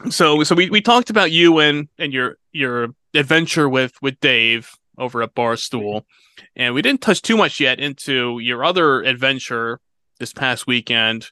[0.09, 4.72] so so we, we talked about you and and your your adventure with with Dave
[4.97, 6.03] over at Barstool,
[6.55, 9.80] and we didn't touch too much yet into your other adventure
[10.20, 11.30] this past weekend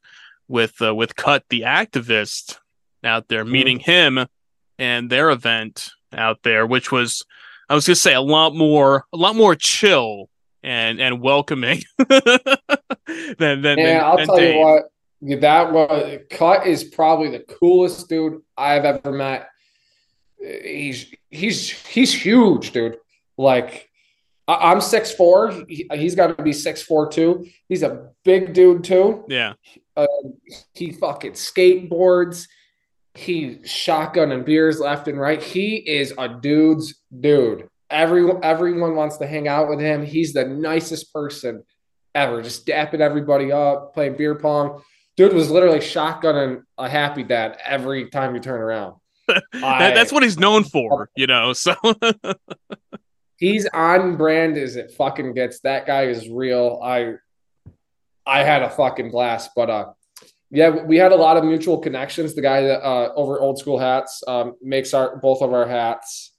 [0.47, 2.59] with uh, with Cut the activist
[3.06, 3.53] out there, mm-hmm.
[3.53, 4.26] meeting him
[4.78, 7.24] and their event out there, which was
[7.70, 10.30] I was gonna say a lot more a lot more chill
[10.64, 14.01] and and welcoming than than yeah.
[14.03, 14.56] I'll tell Dave.
[14.56, 14.84] you what
[15.41, 19.49] that was Cut is probably the coolest dude I've ever met.
[20.39, 22.97] He's he's he's huge, dude.
[23.38, 23.89] Like
[24.47, 25.51] I'm six four.
[25.68, 27.47] He, has got to be six four too.
[27.68, 29.26] He's a big dude too.
[29.28, 29.53] Yeah.
[29.97, 30.08] Uh,
[30.74, 32.47] he fucking skateboards.
[33.16, 35.41] He shotgun and beers left and right.
[35.41, 37.68] He is a dude's dude.
[37.89, 40.05] Everyone everyone wants to hang out with him.
[40.05, 41.63] He's the nicest person
[42.13, 42.41] ever.
[42.41, 44.82] Just dapping everybody up, playing beer pong
[45.16, 48.95] dude was literally shotgunning a happy dad every time you turn around.
[49.28, 51.53] that, I, that's what he's known for, you know.
[51.53, 51.76] So
[53.38, 55.61] he's on brand as it fucking gets.
[55.61, 56.80] That guy is real.
[56.84, 57.16] I
[58.26, 59.93] I had a fucking blast, but uh
[60.56, 62.34] yeah, we had a lot of mutual connections.
[62.34, 66.34] The guy that uh, over old school hats um, makes our both of our hats.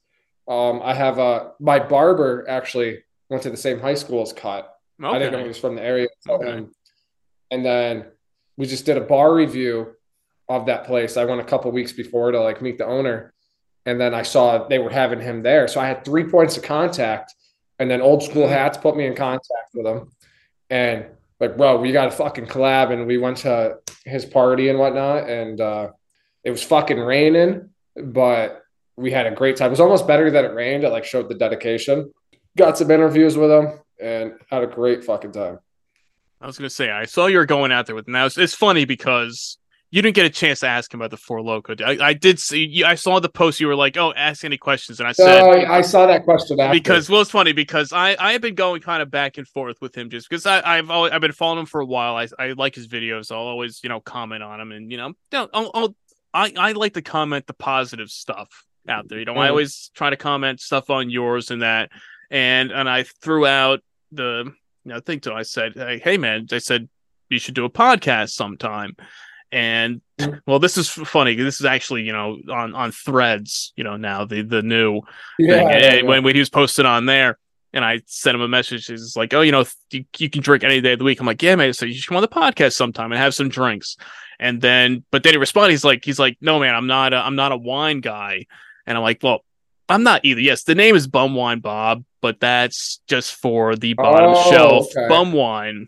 [0.47, 4.73] Um, I have uh, my barber actually went to the same high school as Cut.
[5.01, 5.15] Okay.
[5.15, 6.07] I didn't know he was from the area.
[6.27, 6.65] Okay.
[7.51, 8.05] and then
[8.57, 9.93] we just did a bar review
[10.49, 11.15] of that place.
[11.15, 13.35] I went a couple weeks before to like meet the owner,
[13.85, 15.67] and then I saw they were having him there.
[15.67, 17.35] So I had three points of contact,
[17.77, 18.53] and then Old School mm-hmm.
[18.53, 20.09] Hats put me in contact with him,
[20.71, 21.05] and
[21.39, 25.29] like, bro, we got a fucking collab, and we went to his party and whatnot,
[25.29, 25.89] and uh,
[26.43, 28.63] it was fucking raining, but
[28.95, 29.67] we had a great time.
[29.67, 30.83] It was almost better that it rained.
[30.83, 32.11] It like showed the dedication.
[32.57, 35.59] Got some interviews with him and had a great fucking time.
[36.41, 38.07] I was gonna say I saw you were going out there with.
[38.07, 39.57] Now it's, it's funny because
[39.97, 41.81] you didn't get a chance to ask him about the Four Loko.
[41.81, 42.83] I, I did see.
[42.83, 43.59] I saw the post.
[43.59, 46.59] You were like, "Oh, ask any questions," and I said, oh, I saw that question
[46.59, 46.71] after.
[46.71, 49.77] because well, it's funny because I I have been going kind of back and forth
[49.81, 52.15] with him just because I I've always, I've been following him for a while.
[52.15, 53.31] I I like his videos.
[53.31, 55.95] I'll always you know comment on him and you know I'll, I'll
[56.31, 59.17] I I like to comment the positive stuff out there.
[59.17, 59.39] You know, mm.
[59.39, 61.89] I always try to comment stuff on yours and that,
[62.29, 63.79] and and I threw out
[64.11, 64.53] the
[64.93, 65.33] I think so.
[65.33, 66.87] I said, hey, hey, man, I said,
[67.29, 68.95] you should do a podcast sometime.
[69.51, 70.39] And mm.
[70.45, 71.35] well, this is funny.
[71.35, 75.01] This is actually, you know, on, on threads, you know, now the, the new
[75.39, 75.69] yeah, thing.
[75.69, 76.01] Yeah, yeah.
[76.03, 77.37] When, when he was posted on there
[77.73, 78.87] and I sent him a message.
[78.87, 81.19] He's like, oh, you know, you, you can drink any day of the week.
[81.19, 81.73] I'm like, yeah, man.
[81.73, 83.97] So you should come on the podcast sometime and have some drinks.
[84.39, 85.71] And then, but then he responded.
[85.71, 88.45] He's like, he's like, no, man, I'm not, a, I'm not a wine guy.
[88.85, 89.43] And I'm like, well,
[89.89, 90.41] I'm not either.
[90.41, 94.87] Yes, the name is Bum Wine Bob, but that's just for the bottom oh, shelf
[94.95, 95.07] okay.
[95.07, 95.87] bum wine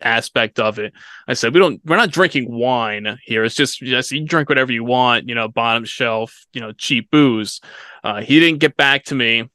[0.00, 0.92] aspect of it.
[1.28, 3.44] I said we don't we're not drinking wine here.
[3.44, 7.10] It's just just you drink whatever you want, you know, bottom shelf, you know, cheap
[7.10, 7.60] booze.
[8.02, 9.48] Uh, he didn't get back to me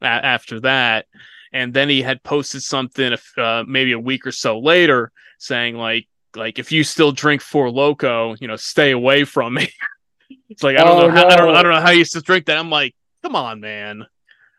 [0.00, 1.06] a- after that,
[1.52, 6.06] and then he had posted something uh, maybe a week or so later saying like
[6.36, 9.68] like if you still drink Four Loko, you know, stay away from me.
[10.48, 11.28] it's like I don't oh, know how, no.
[11.28, 12.58] I don't I don't know how you used to drink that.
[12.58, 14.06] I'm like, come on, man.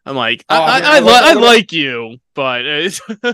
[0.06, 2.64] I'm like, oh, I, I, I, I, li- I like you, but
[3.24, 3.32] now,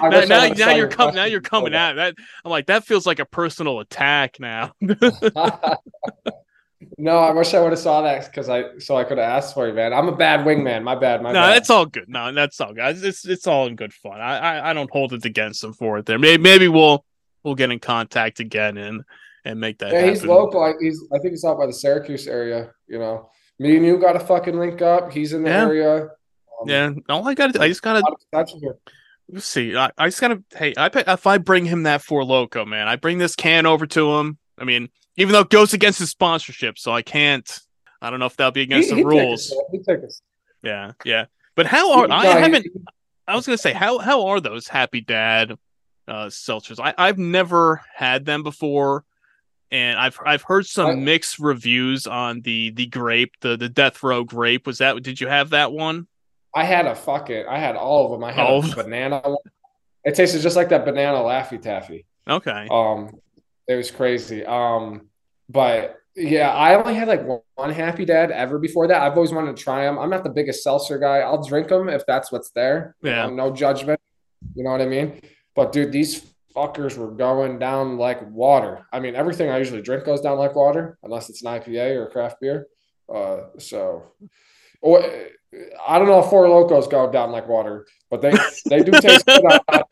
[0.00, 1.14] now, now you're coming.
[1.14, 2.14] Now you're coming at that.
[2.44, 4.72] I'm like, that feels like a personal attack now.
[6.98, 9.54] no, I wish I would have saw that because I so I could have asked
[9.54, 9.92] for you, man.
[9.92, 10.82] I'm a bad wingman.
[10.82, 11.22] My bad.
[11.22, 11.54] My no, bad.
[11.54, 12.08] that's all good.
[12.08, 13.04] No, that's all guys.
[13.04, 14.20] It's it's all in good fun.
[14.20, 16.06] I, I I don't hold it against him for it.
[16.06, 17.04] There, maybe maybe we'll
[17.44, 19.04] we'll get in contact again and
[19.44, 19.92] and make that.
[19.92, 20.14] Yeah, happen.
[20.14, 20.62] he's local.
[20.62, 22.72] I, he's I think he's out by the Syracuse area.
[22.88, 25.12] You know, me and you got to fucking link up.
[25.12, 25.62] He's in the yeah.
[25.62, 26.02] area.
[26.02, 28.76] Um, yeah, all I got to, do I just got to.
[29.30, 29.76] Let's see.
[29.76, 30.42] I, I just gotta.
[30.54, 33.86] Hey, I if I bring him that Four Loko, man, I bring this can over
[33.86, 34.38] to him.
[34.56, 37.48] I mean, even though it goes against his sponsorship, so I can't.
[38.00, 39.54] I don't know if that'll be against he, the rules.
[40.62, 41.26] Yeah, yeah.
[41.56, 42.66] But how are I haven't?
[43.26, 45.58] I was gonna say how how are those Happy Dad
[46.06, 46.80] uh seltzers?
[46.80, 49.04] I I've never had them before
[49.70, 54.02] and I've I've heard some I, mixed reviews on the the grape, the the Death
[54.02, 54.66] Row grape.
[54.66, 55.02] Was that?
[55.02, 56.06] Did you have that one?
[56.54, 57.46] I had a fuck it.
[57.48, 58.24] I had all of them.
[58.24, 58.62] I had oh.
[58.62, 59.22] a banana.
[60.04, 62.06] It tasted just like that banana Laffy Taffy.
[62.26, 62.66] Okay.
[62.70, 63.10] Um,
[63.66, 64.44] it was crazy.
[64.44, 65.08] Um,
[65.48, 67.22] but yeah, I only had like
[67.54, 69.02] one Happy Dad ever before that.
[69.02, 69.98] I've always wanted to try them.
[69.98, 71.18] I'm not the biggest seltzer guy.
[71.18, 72.96] I'll drink them if that's what's there.
[73.02, 73.26] Yeah.
[73.26, 74.00] Know, no judgment.
[74.54, 75.20] You know what I mean?
[75.54, 76.24] But dude, these
[76.58, 78.86] fuckers were going down like water.
[78.92, 82.06] I mean, everything I usually drink goes down like water, unless it's an IPA or
[82.06, 82.66] a craft beer.
[83.12, 84.12] Uh, so,
[84.80, 85.02] or,
[85.86, 88.32] I don't know if Four Lokos go down like water, but they
[88.66, 89.42] they do taste good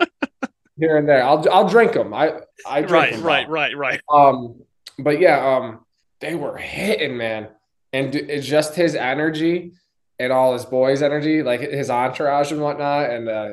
[0.78, 1.22] here and there.
[1.22, 2.12] I'll I'll drink them.
[2.12, 4.00] I I drink right them right right right.
[4.12, 4.60] Um,
[4.98, 5.86] but yeah, um,
[6.20, 7.48] they were hitting man,
[7.92, 9.72] and it's just his energy
[10.18, 13.10] and all his boys' energy, like his entourage and whatnot.
[13.10, 13.52] And uh,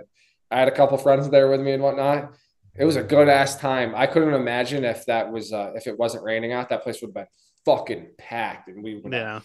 [0.51, 2.33] I had a couple friends there with me and whatnot
[2.75, 3.93] it was a good ass time.
[3.95, 7.09] I couldn't imagine if that was uh, if it wasn't raining out, that place would
[7.09, 7.27] have been
[7.65, 9.41] fucking packed, and we would yeah.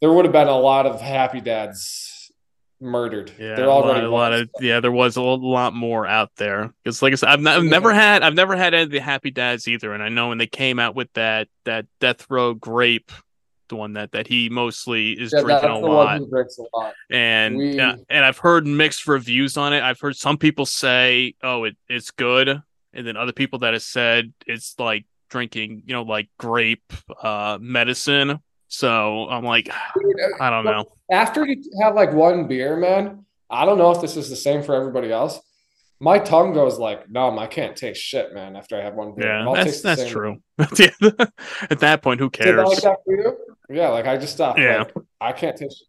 [0.00, 2.30] There would have been a lot of happy dads
[2.80, 3.32] murdered.
[3.38, 4.80] Yeah, They're already a lot, a lot of yeah.
[4.80, 7.92] There was a lot more out there because, like I said, I've, not, I've never
[7.92, 10.46] had I've never had any of the happy dads either, and I know when they
[10.46, 13.12] came out with that that death row grape
[13.68, 16.20] the one that that he mostly is yeah, drinking a lot.
[16.20, 16.94] a lot.
[17.10, 17.78] And we...
[17.80, 19.82] uh, and I've heard mixed reviews on it.
[19.82, 22.62] I've heard some people say, "Oh, it, it's good,"
[22.92, 26.92] and then other people that have said it's like drinking, you know, like grape
[27.22, 28.40] uh, medicine.
[28.68, 29.70] So I'm like,
[30.40, 30.86] I don't know.
[31.10, 34.62] After you have like one beer, man, I don't know if this is the same
[34.62, 35.40] for everybody else.
[35.98, 37.38] My tongue goes like numb.
[37.38, 38.54] I can't taste shit, man.
[38.54, 40.42] After I have one beer, yeah, that's that's true.
[40.58, 42.68] At that point, who cares?
[42.68, 43.36] Like that for you?
[43.68, 44.58] Yeah, like I just stopped.
[44.58, 45.84] Yeah, like, I can't taste.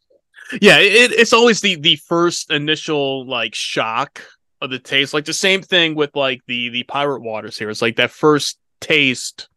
[0.62, 4.24] Yeah, it, it's always the the first initial like shock
[4.62, 5.14] of the taste.
[5.14, 7.70] Like the same thing with like the the pirate waters here.
[7.70, 9.50] It's like that first taste.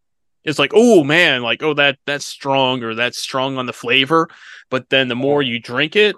[0.45, 4.29] It's like, oh man, like oh that that's strong or that's strong on the flavor.
[4.69, 6.17] But then the more you drink it,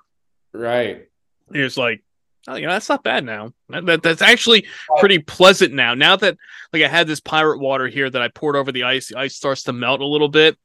[0.53, 1.09] right,
[1.53, 2.03] it's like,
[2.49, 3.53] oh, you know, that's not bad now.
[3.69, 4.67] That, that, that's actually
[4.99, 5.95] pretty pleasant now.
[5.95, 6.37] Now that
[6.73, 9.37] like I had this pirate water here that I poured over the ice, the ice
[9.37, 10.57] starts to melt a little bit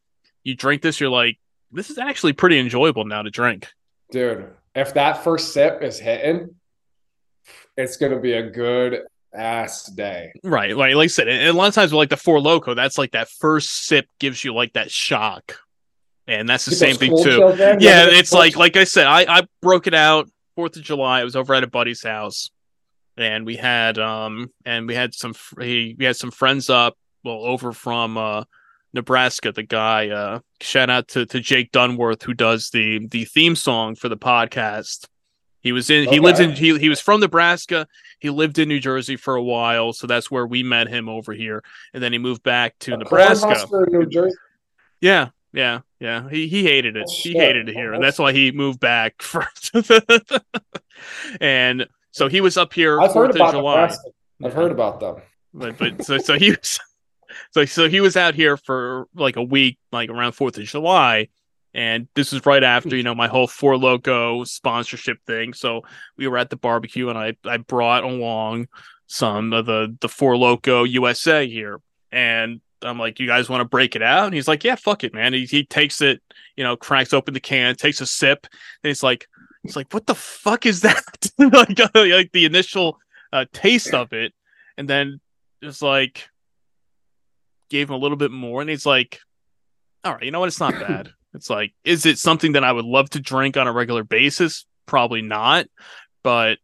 [0.48, 1.38] you drink this, you're like,
[1.72, 3.68] this is actually pretty enjoyable now to drink.
[4.12, 6.56] Dude, if that first sip is hitting,
[7.76, 10.32] it's gonna be a good ass day.
[10.43, 10.76] Right.
[10.76, 12.98] Like like I said, and a lot of times with like the Four Loko, that's
[12.98, 15.60] like that first sip gives you like that shock.
[16.28, 17.56] And that's the Get same thing too.
[17.80, 21.20] Yeah, it's like like I said, I, I broke it out Fourth of July.
[21.20, 22.50] I was over at a buddy's house,
[23.18, 27.43] and we had um and we had some he, we had some friends up well
[27.43, 28.43] over from uh
[28.94, 30.10] Nebraska, the guy.
[30.10, 34.18] Uh, shout out to, to Jake Dunworth who does the the theme song for the
[34.18, 35.08] podcast.
[35.62, 36.08] He was in.
[36.08, 36.16] Okay.
[36.16, 36.52] He lives in.
[36.52, 37.88] He he was from Nebraska.
[38.20, 41.34] He lived in New Jersey for a while, so that's where we met him over
[41.34, 41.64] here.
[41.94, 43.68] And then he moved back to a Nebraska.
[43.90, 44.36] New Jersey.
[45.02, 46.30] Yeah, yeah, yeah.
[46.30, 47.06] He he hated it.
[47.08, 49.72] Oh, he hated it here, and that's why he moved back first.
[51.42, 53.02] and so he was up here.
[53.02, 53.96] I've heard about July.
[54.44, 55.18] I've heard about them.
[55.54, 56.80] But but so so he was
[57.58, 61.30] so so he was out here for like a week, like around Fourth of July,
[61.74, 65.53] and this was right after you know my whole Four Loko sponsorship thing.
[65.53, 65.82] So
[66.18, 68.68] we were at the barbecue, and I I brought along
[69.08, 71.80] some of the the Four Loko USA here,
[72.12, 74.26] and I'm like, you guys want to break it out?
[74.26, 75.34] And he's like, yeah, fuck it, man.
[75.34, 76.22] He he takes it,
[76.55, 78.45] you know, cracks open the can, takes a sip,
[78.84, 79.28] and he's like,
[79.64, 81.03] it's like, what the fuck is that?
[81.39, 82.99] like, like the initial
[83.34, 84.34] uh, taste of it,
[84.78, 85.20] and then
[85.64, 86.30] it's like
[87.70, 89.20] gave him a little bit more, and he's like,
[90.03, 90.47] "All right, you know what?
[90.47, 93.68] It's not bad." it's like, is it something that I would love to drink on
[93.68, 94.65] a regular basis?
[94.86, 95.68] Probably not,
[96.24, 96.57] but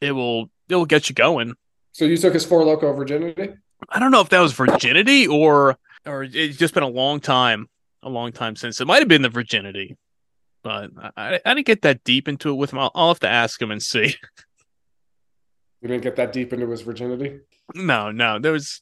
[0.00, 1.54] it will it will get you going.
[1.92, 3.54] So you took his four loko virginity?
[3.88, 5.76] I don't know if that was virginity or
[6.06, 7.68] or it's just been a long time,
[8.02, 8.80] a long time since.
[8.80, 9.96] It might have been the virginity.
[10.62, 12.78] but I, I didn't get that deep into it with him.
[12.78, 14.14] I'll, I'll have to ask him and see.
[15.80, 17.40] You didn't get that deep into his virginity.
[17.74, 18.80] No, no, there was.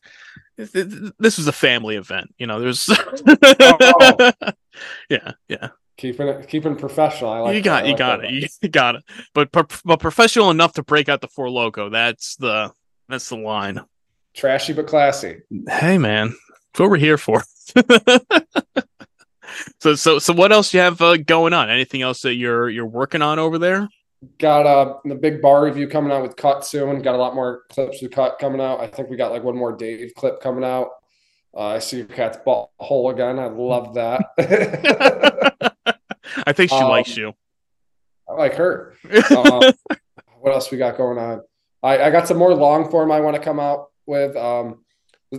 [1.18, 2.61] This was a family event, you know.
[2.61, 4.32] There's, oh.
[5.08, 5.68] yeah, yeah.
[5.96, 7.30] Keeping it, keeping professional.
[7.30, 7.56] I like.
[7.56, 9.04] You got, you like got it, you got it.
[9.34, 11.90] But but professional enough to break out the Four Loko.
[11.90, 12.72] That's the
[13.08, 13.80] that's the line.
[14.34, 15.42] Trashy but classy.
[15.68, 17.42] Hey man, that's what we're here for.
[19.80, 21.68] so so so what else you have uh, going on?
[21.68, 23.88] Anything else that you're you're working on over there?
[24.38, 27.00] Got uh the big bar review coming out with Cut soon.
[27.00, 28.80] Got a lot more clips with Cut coming out.
[28.80, 30.90] I think we got like one more Dave clip coming out.
[31.56, 33.38] Uh, I see your cat's ball hole again.
[33.38, 34.22] I love that.
[36.46, 37.32] I think she um, likes you.
[38.28, 38.94] I like her.
[39.12, 39.72] Uh,
[40.40, 41.40] what else we got going on?
[41.82, 44.36] I, I got some more long form I want to come out with.
[44.36, 44.84] Um,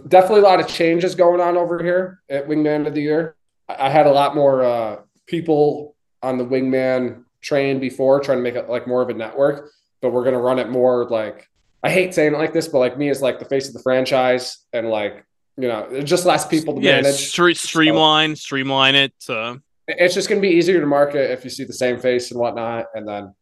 [0.08, 3.36] definitely a lot of changes going on over here at Wingman of the Year.
[3.70, 8.44] I, I had a lot more uh, people on the Wingman train before, trying to
[8.44, 9.72] make it like more of a network.
[10.02, 11.48] But we're gonna run it more like
[11.84, 13.82] I hate saying it like this, but like me as like the face of the
[13.82, 15.26] franchise and like
[15.58, 17.30] you know just less people to yeah, manage.
[17.30, 19.14] Street, streamline, so, streamline it.
[19.28, 19.58] Uh...
[19.88, 22.86] It's just gonna be easier to market if you see the same face and whatnot,
[22.94, 23.34] and then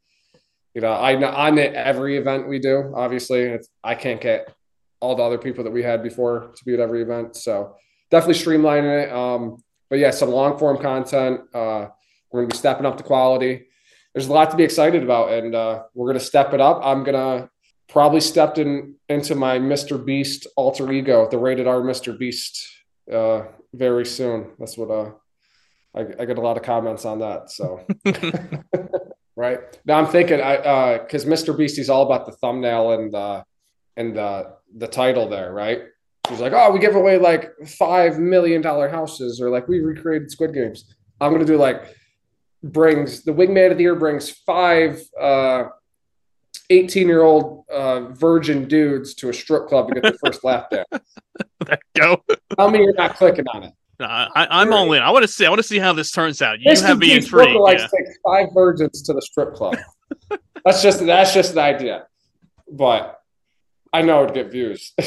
[0.74, 2.94] you know I I'm at every event we do.
[2.96, 4.54] Obviously, it's, I can't get
[5.02, 7.76] all the other people that we had before to be at every event, so
[8.12, 9.12] definitely streamlining it.
[9.14, 11.42] Um, but yeah, some long form content.
[11.54, 11.88] Uh,
[12.32, 13.69] we're gonna be stepping up the quality
[14.14, 16.82] there's a lot to be excited about, and uh, we're gonna step it up.
[16.84, 17.50] I'm gonna
[17.88, 20.04] probably step in into my Mr.
[20.04, 22.18] Beast alter ego, the rated R Mr.
[22.18, 22.68] Beast,
[23.12, 23.44] uh,
[23.74, 24.52] very soon.
[24.60, 25.12] That's what uh,
[25.96, 27.52] I, I get a lot of comments on that.
[27.52, 27.86] So,
[29.36, 31.58] right now I'm thinking I because uh, Mr.
[31.58, 33.44] Beast is all about the thumbnail and uh,
[33.96, 34.44] and uh,
[34.76, 35.82] the title there, right?
[36.30, 40.32] He's like, oh, we give away like five million dollar houses, or like we recreated
[40.32, 40.96] Squid Games.
[41.22, 41.96] I'm gonna do like
[42.64, 45.66] brings the wingman of the year brings five uh,
[46.70, 50.70] 18 year old uh, virgin dudes to a strip club to get their first lap
[50.70, 50.88] dance.
[51.66, 52.24] there you go.
[52.58, 53.74] Tell me you're not clicking on it.
[54.00, 55.02] No, I, am all in.
[55.02, 55.46] I want to see.
[55.46, 56.62] I want to see how this turns out.
[56.62, 57.60] You have me intrigued.
[57.60, 57.88] Like yeah.
[57.88, 59.78] takes five virgins to the strip club.
[60.66, 62.08] that's just that's just an idea,
[62.72, 63.20] but
[63.92, 64.94] I know it'd get views.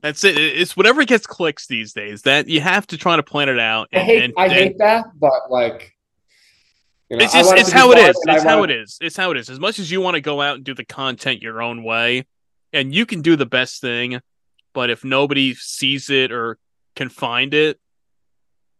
[0.00, 0.38] that's it.
[0.38, 2.22] It's whatever gets clicks these days.
[2.22, 3.88] That you have to try to plan it out.
[3.90, 4.22] And, I hate.
[4.22, 5.95] And, I hate that, but like
[7.08, 8.16] you know, it's just, it's how it is.
[8.26, 8.98] It's how it is.
[9.00, 9.48] It's how it is.
[9.48, 12.26] As much as you want to go out and do the content your own way,
[12.72, 14.20] and you can do the best thing,
[14.72, 16.58] but if nobody sees it or
[16.94, 17.78] can find it,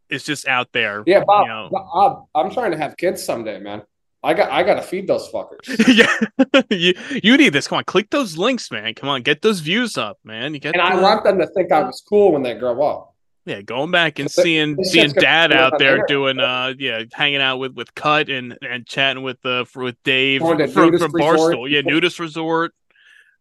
[0.09, 1.03] it's just out there.
[1.07, 1.69] Yeah, Bob, you know.
[1.71, 3.83] Bob, I'm trying to have kids someday, man.
[4.23, 5.67] I got I got to feed those fuckers.
[5.89, 7.69] yeah, you you need this.
[7.69, 8.95] Come on, click those links, man.
[8.95, 10.53] Come on, get those views up, man.
[10.53, 10.99] You get and the...
[10.99, 13.15] I want them to think I was cool when they grow up.
[13.47, 17.75] Yeah, going back and seeing seeing dad out there doing uh yeah, hanging out with
[17.75, 21.71] with Cut and and chatting with uh with Dave from, from Barstool.
[21.71, 22.75] Yeah, nudist resort.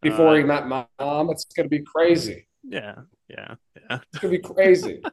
[0.00, 2.46] Before uh, he met mom, it's gonna be crazy.
[2.62, 2.94] Yeah,
[3.28, 3.98] yeah, yeah.
[4.12, 5.02] It's gonna be crazy.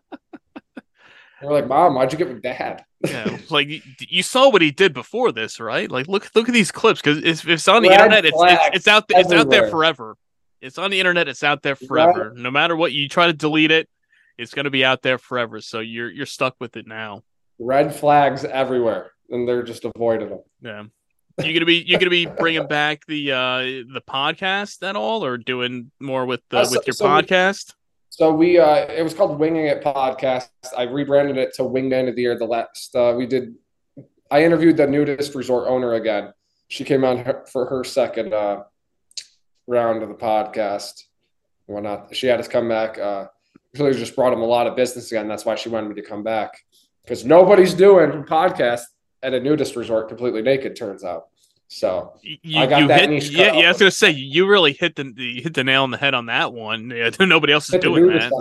[1.42, 2.86] We're like, Mom, why'd you get with Dad?
[3.06, 3.68] yeah, like
[4.00, 5.92] you saw what he did before this, right?
[5.92, 8.26] Like, look, look at these clips because it's, it's on the Red internet.
[8.26, 9.20] It's, it's, it's out there.
[9.20, 10.16] It's out there forever.
[10.62, 11.28] It's on the internet.
[11.28, 12.30] It's out there forever.
[12.30, 12.38] Right.
[12.38, 13.90] No matter what you try to delete it,
[14.38, 15.62] it's going to be out there forever.
[15.62, 17.24] So you're you're stuck with it now.
[17.60, 20.42] Red flags everywhere, and they're just avoiding them.
[20.62, 20.84] Yeah.
[21.44, 25.38] You gonna be you gonna be bringing back the uh the podcast at all, or
[25.38, 27.70] doing more with the uh, so, with your so podcast?
[27.70, 27.74] We,
[28.10, 30.50] so we uh it was called Winging It Podcast.
[30.78, 32.38] I rebranded it to Wingman of the Year.
[32.38, 33.56] The last uh, we did,
[34.30, 36.34] I interviewed the nudist resort owner again.
[36.68, 38.64] She came on her, for her second uh
[39.66, 41.02] round of the podcast.
[41.66, 42.16] Why not?
[42.16, 43.00] She had us come back.
[43.00, 43.28] Uh,
[43.78, 45.28] really just brought him a lot of business again.
[45.28, 46.58] That's why she wanted me to come back
[47.04, 48.82] because nobody's doing podcast
[49.22, 50.76] at a nudist resort completely naked.
[50.76, 51.28] Turns out.
[51.68, 53.32] So you, I got that hit.
[53.32, 55.92] Yeah, yeah, I was gonna say you really hit the you hit the nail on
[55.92, 56.92] the head on that one.
[56.92, 58.32] Yeah, nobody else is doing that.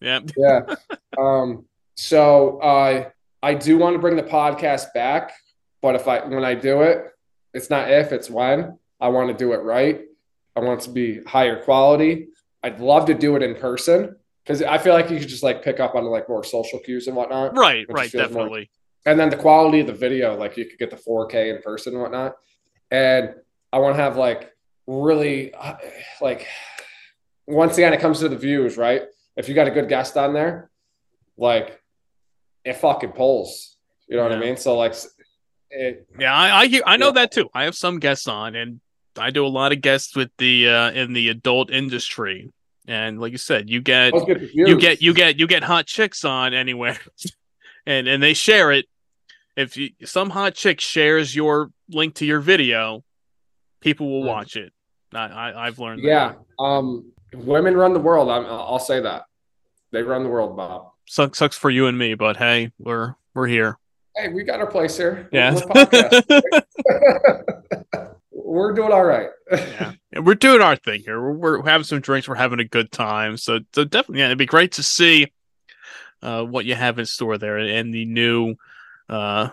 [0.00, 0.64] Yeah, yeah.
[0.68, 0.74] yeah.
[1.18, 1.64] um.
[1.96, 3.10] So uh,
[3.42, 5.32] I do want to bring the podcast back,
[5.80, 7.06] but if I when I do it,
[7.54, 8.78] it's not if, it's when.
[9.00, 10.02] I want to do it right.
[10.54, 12.28] I want it to be higher quality.
[12.62, 15.62] I'd love to do it in person because I feel like you could just like
[15.62, 17.56] pick up on like more social cues and whatnot.
[17.56, 18.70] Right, right, definitely.
[19.06, 21.62] More, and then the quality of the video, like you could get the 4K in
[21.62, 22.36] person and whatnot.
[22.90, 23.34] And
[23.72, 24.52] I want to have like
[24.86, 25.52] really
[26.20, 26.46] like
[27.46, 29.02] once again, it comes to the views, right?
[29.36, 30.70] If you got a good guest on there,
[31.36, 31.80] like
[32.64, 33.76] it fucking pulls.
[34.08, 34.36] You know yeah.
[34.36, 34.56] what I mean?
[34.56, 34.94] So like,
[35.70, 37.12] it, yeah, I I, hear, I know yeah.
[37.12, 37.48] that too.
[37.54, 38.80] I have some guests on, and
[39.18, 42.52] I do a lot of guests with the uh, in the adult industry
[42.86, 44.12] and like you said, you get
[44.52, 46.98] you get you get you get hot chicks on anywhere,
[47.86, 48.86] and and they share it.
[49.56, 53.04] if you, some hot chick shares your link to your video,
[53.80, 54.28] people will hmm.
[54.28, 54.72] watch it.
[55.12, 56.02] I, I have learned.
[56.02, 58.28] Yeah, um, women run the world.
[58.28, 59.24] i will say that
[59.92, 60.90] they run the world, Bob.
[61.06, 63.78] Sucks sucks for you and me, but hey, we're we're here.
[64.16, 65.28] Hey, we got our place here.
[65.32, 65.54] Yeah,
[68.54, 69.28] we're, doing all right.
[69.52, 71.20] yeah, and we're doing our thing here.
[71.20, 72.28] We're, we're having some drinks.
[72.28, 73.36] We're having a good time.
[73.36, 75.32] So, so definitely, yeah, it'd be great to see
[76.22, 78.54] uh, what you have in store there and the new,
[79.08, 79.50] uh,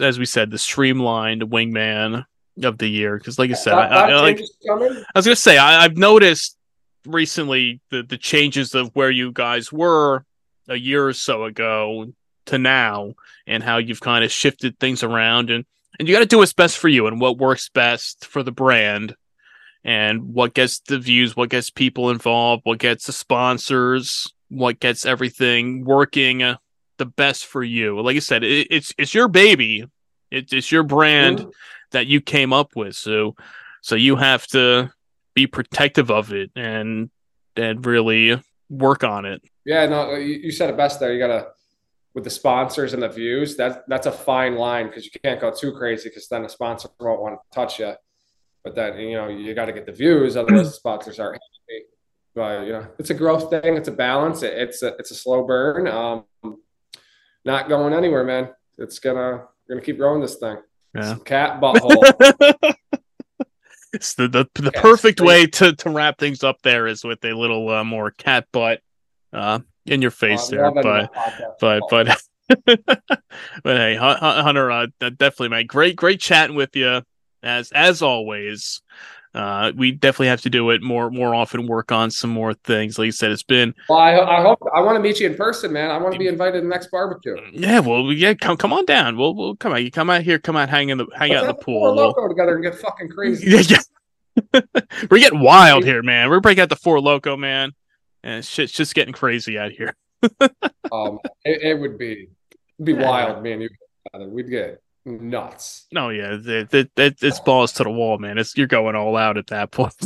[0.00, 2.24] as we said, the streamlined wingman
[2.62, 3.18] of the year.
[3.18, 6.56] Because, like I said, I, I, I, like, I was gonna say I, I've noticed
[7.06, 10.24] recently the the changes of where you guys were
[10.68, 12.12] a year or so ago
[12.46, 13.14] to now,
[13.46, 15.64] and how you've kind of shifted things around and
[15.98, 18.52] and you got to do what's best for you and what works best for the
[18.52, 19.14] brand
[19.84, 25.04] and what gets the views, what gets people involved, what gets the sponsors, what gets
[25.04, 26.56] everything working uh,
[26.96, 28.00] the best for you.
[28.00, 29.84] Like I said, it, it's it's your baby.
[30.30, 31.50] It, it's your brand mm-hmm.
[31.92, 32.96] that you came up with.
[32.96, 33.36] So
[33.82, 34.92] so you have to
[35.34, 37.10] be protective of it and
[37.56, 38.40] and really
[38.70, 39.42] work on it.
[39.64, 41.12] Yeah, no, you, you said it best there.
[41.12, 41.48] You gotta
[42.14, 43.56] with the sponsors and the views.
[43.56, 46.88] That that's a fine line because you can't go too crazy because then the sponsor
[47.00, 47.94] won't want to touch you.
[48.62, 51.54] But then you know you got to get the views, otherwise the sponsors aren't happy
[52.34, 53.76] but you know, it's a growth thing.
[53.76, 54.42] It's a balance.
[54.42, 55.86] It, it's a it's a slow burn.
[55.86, 56.24] Um,
[57.44, 58.50] not going anywhere, man.
[58.78, 60.58] It's gonna we're gonna keep growing this thing.
[60.94, 61.16] Yeah.
[61.24, 62.02] cat butthole.
[63.92, 66.60] it's the the, the perfect way to to wrap things up.
[66.62, 68.80] There is with a little uh, more cat butt
[69.32, 71.12] uh, in your face there, but,
[71.60, 72.20] but but
[72.64, 72.80] but
[73.62, 77.02] but hey, Hunter, uh, definitely, man, great great chatting with you
[77.42, 78.82] as as always
[79.34, 81.66] uh, we definitely have to do it more more often.
[81.66, 82.98] Work on some more things.
[82.98, 83.74] Like you said, it's been.
[83.88, 85.90] Well, I, I hope I want to meet you in person, man.
[85.90, 87.36] I want to be invited to the next barbecue.
[87.52, 89.16] Yeah, well, yeah, come come on down.
[89.16, 89.82] We'll we'll come out.
[89.82, 90.38] You come out here.
[90.38, 91.96] Come out, hang in the hang Let's out in the pool.
[91.96, 93.50] Four Loko together and get fucking crazy.
[93.50, 93.62] Yeah,
[94.54, 94.60] yeah.
[95.10, 96.30] We're getting wild here, man.
[96.30, 97.72] We're breaking out the Four Loko, man,
[98.24, 99.94] and shit's just getting crazy out here.
[100.90, 102.28] um, it, it, would be
[102.82, 103.08] be yeah.
[103.08, 103.60] wild, man.
[103.60, 103.68] You
[104.18, 105.86] we'd get nuts.
[105.92, 108.38] No, yeah, it, it, it, it's balls to the wall, man.
[108.38, 109.94] It's you're going all out at that point.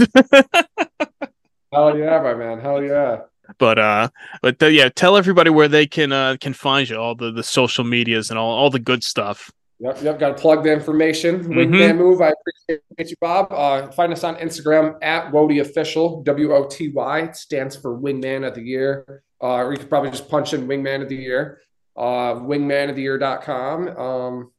[1.72, 2.60] Hell yeah, my man.
[2.60, 3.20] Hell yeah.
[3.58, 4.08] But uh,
[4.42, 7.44] but the, yeah, tell everybody where they can uh can find you, all the the
[7.44, 9.50] social medias and all all the good stuff.
[9.80, 10.18] Yep, yep.
[10.18, 11.40] Got to plug the information.
[11.40, 11.52] Mm-hmm.
[11.52, 12.20] Wingman move.
[12.20, 13.52] I appreciate you, Bob.
[13.52, 16.22] Uh, find us on Instagram at Woty Official.
[16.24, 17.20] W O T Y.
[17.20, 19.22] It stands for Wingman of the Year.
[19.40, 21.60] Uh, or you could probably just punch in Wingman of the Year.
[21.96, 23.88] Uh, wingmanoftheyear.com.
[23.88, 24.52] Um,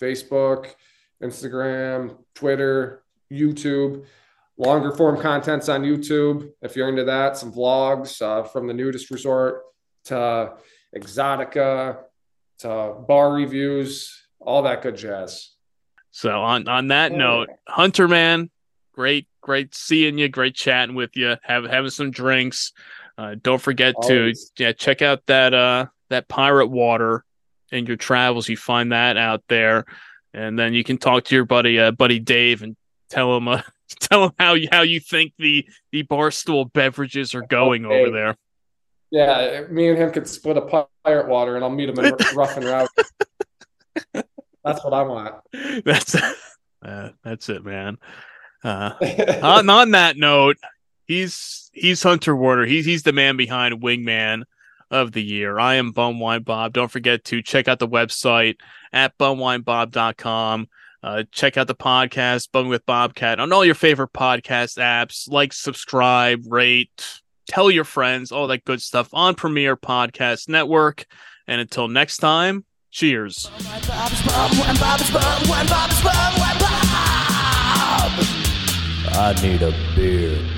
[0.00, 0.74] Facebook,
[1.22, 4.04] Instagram, Twitter, YouTube.
[4.56, 7.36] Longer form contents on YouTube if you're into that.
[7.36, 9.62] Some vlogs uh, from the nudist resort
[10.04, 10.52] to
[10.96, 11.98] Exotica
[12.60, 15.50] to bar reviews, all that good jazz.
[16.10, 17.16] So on on that oh.
[17.16, 18.50] note, Hunter man,
[18.92, 22.72] great great seeing you, great chatting with you, have having some drinks.
[23.16, 24.50] Uh, don't forget Always.
[24.56, 27.24] to yeah check out that uh that pirate water
[27.72, 29.84] in your travels, you find that out there,
[30.32, 32.76] and then you can talk to your buddy, uh, buddy Dave, and
[33.10, 33.62] tell him, uh,
[34.00, 38.00] tell him how you how you think the the barstool beverages are going okay.
[38.00, 38.36] over there.
[39.10, 42.56] Yeah, me and him could split a pirate water, and I'll meet him in rough
[42.56, 42.88] and rowdy.
[44.64, 45.34] That's what I want.
[45.84, 46.14] That's
[46.82, 47.96] uh, that's it, man.
[48.62, 48.92] Uh,
[49.42, 50.58] on, on that note,
[51.06, 52.66] he's he's Hunter Werner.
[52.66, 54.42] He's he's the man behind Wingman
[54.90, 55.58] of the year.
[55.58, 56.72] I am Bumwine Bob.
[56.72, 58.56] Don't forget to check out the website
[58.92, 60.68] at bumwinebob.com.
[61.02, 65.30] Uh, check out the podcast, Bum with Bobcat, on all your favorite podcast apps.
[65.30, 71.04] Like, subscribe, rate, tell your friends, all that good stuff on Premier Podcast Network.
[71.46, 72.64] And until next time,
[72.94, 73.50] cheers.
[79.16, 80.53] I need a beer.